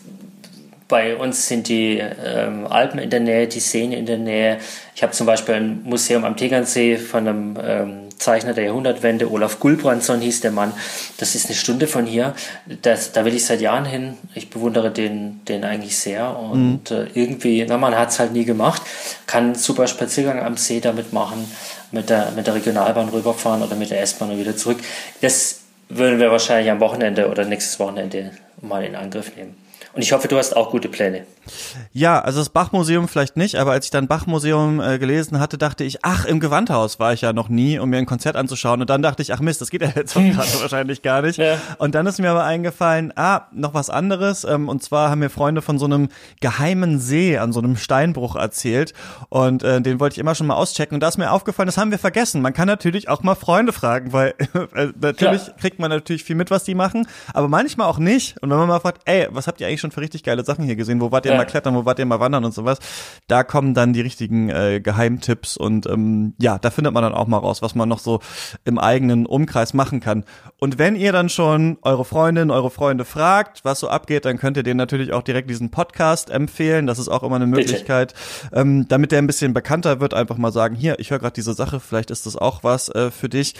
bei 0.88 1.16
uns 1.16 1.48
sind 1.48 1.68
die 1.68 1.98
ähm, 1.98 2.66
Alpen 2.66 2.98
in 2.98 3.10
der 3.10 3.20
Nähe, 3.20 3.46
die 3.46 3.60
Seen 3.60 3.92
in 3.92 4.06
der 4.06 4.18
Nähe. 4.18 4.58
Ich 4.94 5.02
habe 5.02 5.12
zum 5.12 5.26
Beispiel 5.26 5.54
ein 5.54 5.82
Museum 5.84 6.24
am 6.24 6.36
Tegernsee 6.36 6.98
von 6.98 7.26
einem 7.26 7.58
ähm, 7.62 8.04
Zeichner 8.18 8.54
der 8.54 8.64
Jahrhundertwende, 8.64 9.30
Olaf 9.30 9.60
Gulbrandsson 9.60 10.20
hieß 10.20 10.40
der 10.40 10.50
Mann. 10.50 10.72
Das 11.18 11.34
ist 11.34 11.46
eine 11.46 11.54
Stunde 11.54 11.86
von 11.86 12.06
hier. 12.06 12.34
Das, 12.82 13.12
da 13.12 13.24
will 13.24 13.34
ich 13.34 13.44
seit 13.44 13.60
Jahren 13.60 13.84
hin. 13.84 14.16
Ich 14.34 14.50
bewundere 14.50 14.90
den, 14.90 15.44
den 15.46 15.64
eigentlich 15.64 15.98
sehr. 15.98 16.38
Und 16.38 16.90
mhm. 16.90 16.96
äh, 16.96 17.06
irgendwie, 17.14 17.64
na, 17.68 17.76
man 17.76 17.96
hat 17.96 18.10
es 18.10 18.18
halt 18.18 18.32
nie 18.32 18.44
gemacht. 18.44 18.82
Kann 19.26 19.44
einen 19.44 19.54
super 19.54 19.86
Spaziergang 19.86 20.40
am 20.40 20.56
See 20.56 20.80
damit 20.80 21.12
machen, 21.12 21.50
mit 21.92 22.10
der, 22.10 22.30
mit 22.32 22.46
der 22.46 22.54
Regionalbahn 22.54 23.08
rüberfahren 23.08 23.62
oder 23.62 23.76
mit 23.76 23.90
der 23.90 24.00
S-Bahn 24.00 24.30
und 24.30 24.38
wieder 24.38 24.56
zurück. 24.56 24.78
Das 25.20 25.60
würden 25.88 26.18
wir 26.18 26.30
wahrscheinlich 26.30 26.70
am 26.70 26.80
Wochenende 26.80 27.28
oder 27.28 27.44
nächstes 27.44 27.78
Wochenende 27.78 28.32
mal 28.60 28.84
in 28.84 28.96
Angriff 28.96 29.36
nehmen. 29.36 29.63
Und 29.94 30.02
ich 30.02 30.12
hoffe, 30.12 30.26
du 30.26 30.36
hast 30.36 30.56
auch 30.56 30.70
gute 30.70 30.88
Pläne. 30.88 31.24
Ja, 31.92 32.20
also 32.20 32.40
das 32.40 32.48
Bachmuseum 32.48 33.06
vielleicht 33.06 33.36
nicht, 33.36 33.54
aber 33.56 33.72
als 33.72 33.84
ich 33.84 33.90
dann 33.92 34.08
Bachmuseum 34.08 34.80
äh, 34.80 34.98
gelesen 34.98 35.38
hatte, 35.38 35.56
dachte 35.56 35.84
ich, 35.84 36.04
ach, 36.04 36.24
im 36.24 36.40
Gewandhaus 36.40 36.98
war 36.98 37.12
ich 37.12 37.20
ja 37.20 37.32
noch 37.32 37.48
nie, 37.48 37.78
um 37.78 37.90
mir 37.90 37.98
ein 37.98 38.06
Konzert 38.06 38.34
anzuschauen. 38.34 38.80
Und 38.80 38.90
dann 38.90 39.02
dachte 39.02 39.22
ich, 39.22 39.32
ach 39.32 39.40
Mist, 39.40 39.60
das 39.60 39.70
geht 39.70 39.82
ja 39.82 39.90
jetzt 39.94 40.14
gerade 40.14 40.36
wahrscheinlich 40.60 41.02
gar 41.02 41.22
nicht. 41.22 41.38
Ja. 41.38 41.58
Und 41.78 41.94
dann 41.94 42.06
ist 42.06 42.18
mir 42.18 42.30
aber 42.30 42.42
eingefallen, 42.42 43.12
ah, 43.14 43.42
noch 43.52 43.74
was 43.74 43.88
anderes. 43.88 44.42
Ähm, 44.42 44.68
und 44.68 44.82
zwar 44.82 45.10
haben 45.10 45.20
mir 45.20 45.30
Freunde 45.30 45.62
von 45.62 45.78
so 45.78 45.84
einem 45.84 46.08
geheimen 46.40 46.98
See 46.98 47.38
an 47.38 47.52
so 47.52 47.60
einem 47.60 47.76
Steinbruch 47.76 48.34
erzählt. 48.34 48.94
Und 49.28 49.62
äh, 49.62 49.80
den 49.80 50.00
wollte 50.00 50.14
ich 50.14 50.18
immer 50.18 50.34
schon 50.34 50.48
mal 50.48 50.56
auschecken. 50.56 50.94
Und 50.96 51.00
da 51.02 51.08
ist 51.08 51.18
mir 51.18 51.30
aufgefallen, 51.30 51.66
das 51.66 51.78
haben 51.78 51.92
wir 51.92 52.00
vergessen. 52.00 52.42
Man 52.42 52.52
kann 52.52 52.66
natürlich 52.66 53.08
auch 53.08 53.22
mal 53.22 53.36
Freunde 53.36 53.72
fragen, 53.72 54.12
weil 54.12 54.34
äh, 54.74 54.88
natürlich 55.00 55.44
Klar. 55.44 55.56
kriegt 55.60 55.78
man 55.78 55.90
natürlich 55.90 56.24
viel 56.24 56.36
mit, 56.36 56.50
was 56.50 56.64
die 56.64 56.74
machen, 56.74 57.06
aber 57.32 57.46
manchmal 57.46 57.86
auch 57.86 57.98
nicht. 57.98 58.42
Und 58.42 58.50
wenn 58.50 58.56
man 58.56 58.66
mal 58.66 58.80
fragt, 58.80 59.02
ey, 59.04 59.28
was 59.30 59.46
habt 59.46 59.60
ihr 59.60 59.68
eigentlich 59.68 59.83
schon 59.84 59.92
für 59.92 60.00
richtig 60.00 60.22
geile 60.22 60.44
Sachen 60.44 60.64
hier 60.64 60.76
gesehen? 60.76 61.00
Wo 61.00 61.12
wart 61.12 61.26
ihr 61.26 61.32
ja. 61.32 61.38
mal 61.38 61.44
klettern? 61.44 61.74
Wo 61.74 61.84
wart 61.84 61.98
ihr 61.98 62.06
mal 62.06 62.20
wandern 62.20 62.44
und 62.44 62.54
sowas? 62.54 62.78
Da 63.28 63.44
kommen 63.44 63.74
dann 63.74 63.92
die 63.92 64.00
richtigen 64.00 64.48
äh, 64.48 64.80
Geheimtipps 64.82 65.56
und 65.56 65.86
ähm, 65.86 66.34
ja, 66.40 66.58
da 66.58 66.70
findet 66.70 66.94
man 66.94 67.02
dann 67.02 67.14
auch 67.14 67.26
mal 67.26 67.38
raus, 67.38 67.62
was 67.62 67.74
man 67.74 67.88
noch 67.88 67.98
so 67.98 68.20
im 68.64 68.78
eigenen 68.78 69.26
Umkreis 69.26 69.74
machen 69.74 70.00
kann. 70.00 70.24
Und 70.58 70.78
wenn 70.78 70.96
ihr 70.96 71.12
dann 71.12 71.28
schon 71.28 71.78
eure 71.82 72.04
Freundin, 72.04 72.50
eure 72.50 72.70
Freunde 72.70 73.04
fragt, 73.04 73.64
was 73.64 73.80
so 73.80 73.88
abgeht, 73.88 74.24
dann 74.24 74.38
könnt 74.38 74.56
ihr 74.56 74.62
denen 74.62 74.78
natürlich 74.78 75.12
auch 75.12 75.22
direkt 75.22 75.50
diesen 75.50 75.70
Podcast 75.70 76.30
empfehlen. 76.30 76.86
Das 76.86 76.98
ist 76.98 77.08
auch 77.08 77.22
immer 77.22 77.36
eine 77.36 77.46
Möglichkeit, 77.46 78.14
ähm, 78.52 78.88
damit 78.88 79.12
der 79.12 79.18
ein 79.18 79.26
bisschen 79.26 79.52
bekannter 79.52 80.00
wird. 80.00 80.14
Einfach 80.14 80.38
mal 80.38 80.52
sagen, 80.52 80.74
hier, 80.74 80.98
ich 80.98 81.10
höre 81.10 81.18
gerade 81.18 81.34
diese 81.34 81.54
Sache, 81.54 81.80
vielleicht 81.80 82.10
ist 82.10 82.26
das 82.26 82.36
auch 82.36 82.64
was 82.64 82.88
äh, 82.88 83.10
für 83.10 83.28
dich. 83.28 83.54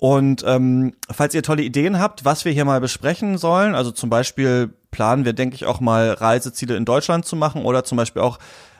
Und 0.00 0.42
ähm, 0.46 0.94
falls 1.10 1.34
ihr 1.34 1.42
tolle 1.42 1.62
Ideen 1.62 1.98
habt, 1.98 2.24
was 2.24 2.46
wir 2.46 2.52
hier 2.52 2.64
mal 2.64 2.80
besprechen 2.80 3.36
sollen, 3.36 3.74
also 3.74 3.90
zum 3.90 4.08
Beispiel 4.08 4.72
planen 4.90 5.26
wir, 5.26 5.34
denke 5.34 5.54
ich, 5.54 5.66
auch 5.66 5.78
mal 5.78 6.12
Reiseziele 6.12 6.74
in 6.74 6.86
Deutschland 6.86 7.26
zu 7.26 7.36
machen 7.36 7.66
oder 7.66 7.84
zum 7.84 7.96
Beispiel 7.98 8.22
auch, 8.22 8.38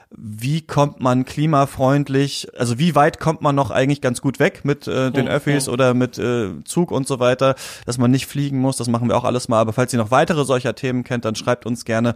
wie 0.09 0.61
kommt 0.61 0.99
man 0.99 1.23
klimafreundlich, 1.23 2.47
also 2.57 2.79
wie 2.79 2.95
weit 2.95 3.19
kommt 3.19 3.43
man 3.43 3.53
noch 3.53 3.69
eigentlich 3.69 4.01
ganz 4.01 4.19
gut 4.19 4.39
weg 4.39 4.61
mit 4.65 4.87
äh, 4.87 5.11
den 5.11 5.27
Öffis 5.27 5.69
oder 5.69 5.93
mit 5.93 6.17
äh, 6.17 6.63
Zug 6.65 6.89
und 6.89 7.07
so 7.07 7.19
weiter, 7.19 7.53
dass 7.85 7.99
man 7.99 8.09
nicht 8.09 8.25
fliegen 8.25 8.59
muss, 8.59 8.77
das 8.77 8.87
machen 8.87 9.07
wir 9.07 9.15
auch 9.15 9.23
alles 9.23 9.47
mal. 9.47 9.59
Aber 9.59 9.73
falls 9.73 9.93
ihr 9.93 9.99
noch 9.99 10.09
weitere 10.09 10.43
solcher 10.43 10.73
Themen 10.73 11.03
kennt, 11.03 11.23
dann 11.23 11.35
schreibt 11.35 11.67
uns 11.67 11.85
gerne. 11.85 12.15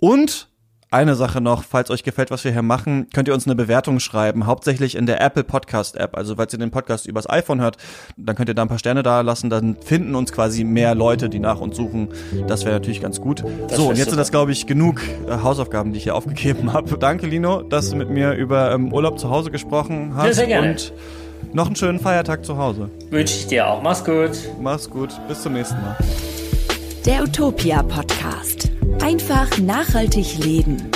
Und 0.00 0.49
eine 0.92 1.14
Sache 1.14 1.40
noch, 1.40 1.62
falls 1.62 1.88
euch 1.90 2.02
gefällt, 2.02 2.32
was 2.32 2.42
wir 2.42 2.50
hier 2.50 2.62
machen, 2.62 3.06
könnt 3.14 3.28
ihr 3.28 3.34
uns 3.34 3.46
eine 3.46 3.54
Bewertung 3.54 4.00
schreiben, 4.00 4.46
hauptsächlich 4.46 4.96
in 4.96 5.06
der 5.06 5.20
Apple 5.20 5.44
Podcast 5.44 5.96
App. 5.96 6.16
Also 6.16 6.34
falls 6.34 6.52
ihr 6.52 6.58
den 6.58 6.72
Podcast 6.72 7.06
übers 7.06 7.30
iPhone 7.30 7.60
hört, 7.60 7.76
dann 8.16 8.34
könnt 8.34 8.48
ihr 8.48 8.56
da 8.56 8.62
ein 8.62 8.68
paar 8.68 8.80
Sterne 8.80 9.04
da 9.04 9.20
lassen, 9.20 9.50
dann 9.50 9.76
finden 9.80 10.16
uns 10.16 10.32
quasi 10.32 10.64
mehr 10.64 10.96
Leute, 10.96 11.28
die 11.28 11.38
nach 11.38 11.60
uns 11.60 11.76
suchen. 11.76 12.08
Das 12.48 12.64
wäre 12.64 12.74
natürlich 12.74 13.00
ganz 13.00 13.20
gut. 13.20 13.44
Das 13.68 13.76
so, 13.76 13.88
und 13.90 13.98
jetzt 13.98 14.08
sind 14.08 14.18
das, 14.18 14.32
glaube 14.32 14.50
ich, 14.50 14.66
genug 14.66 15.00
äh, 15.28 15.42
Hausaufgaben, 15.44 15.92
die 15.92 15.98
ich 15.98 16.04
hier 16.04 16.16
aufgegeben 16.16 16.72
habe. 16.72 16.98
Danke, 16.98 17.28
Lino, 17.28 17.62
dass 17.62 17.90
du 17.90 17.96
mit 17.96 18.10
mir 18.10 18.32
über 18.32 18.72
ähm, 18.72 18.92
Urlaub 18.92 19.20
zu 19.20 19.30
Hause 19.30 19.52
gesprochen 19.52 20.14
hast. 20.16 20.26
Ja, 20.26 20.32
sehr 20.32 20.46
gerne. 20.48 20.70
Und 20.70 20.92
noch 21.52 21.66
einen 21.66 21.76
schönen 21.76 22.00
Feiertag 22.00 22.44
zu 22.44 22.58
Hause. 22.58 22.90
Wünsche 23.10 23.36
ich 23.36 23.46
dir 23.46 23.68
auch. 23.68 23.80
Mach's 23.80 24.04
gut. 24.04 24.32
Mach's 24.60 24.90
gut. 24.90 25.10
Bis 25.28 25.42
zum 25.42 25.52
nächsten 25.52 25.80
Mal. 25.80 25.96
Der 27.06 27.22
Utopia 27.22 27.82
Podcast. 27.84 28.70
Einfach 28.98 29.58
nachhaltig 29.58 30.38
leben. 30.38 30.90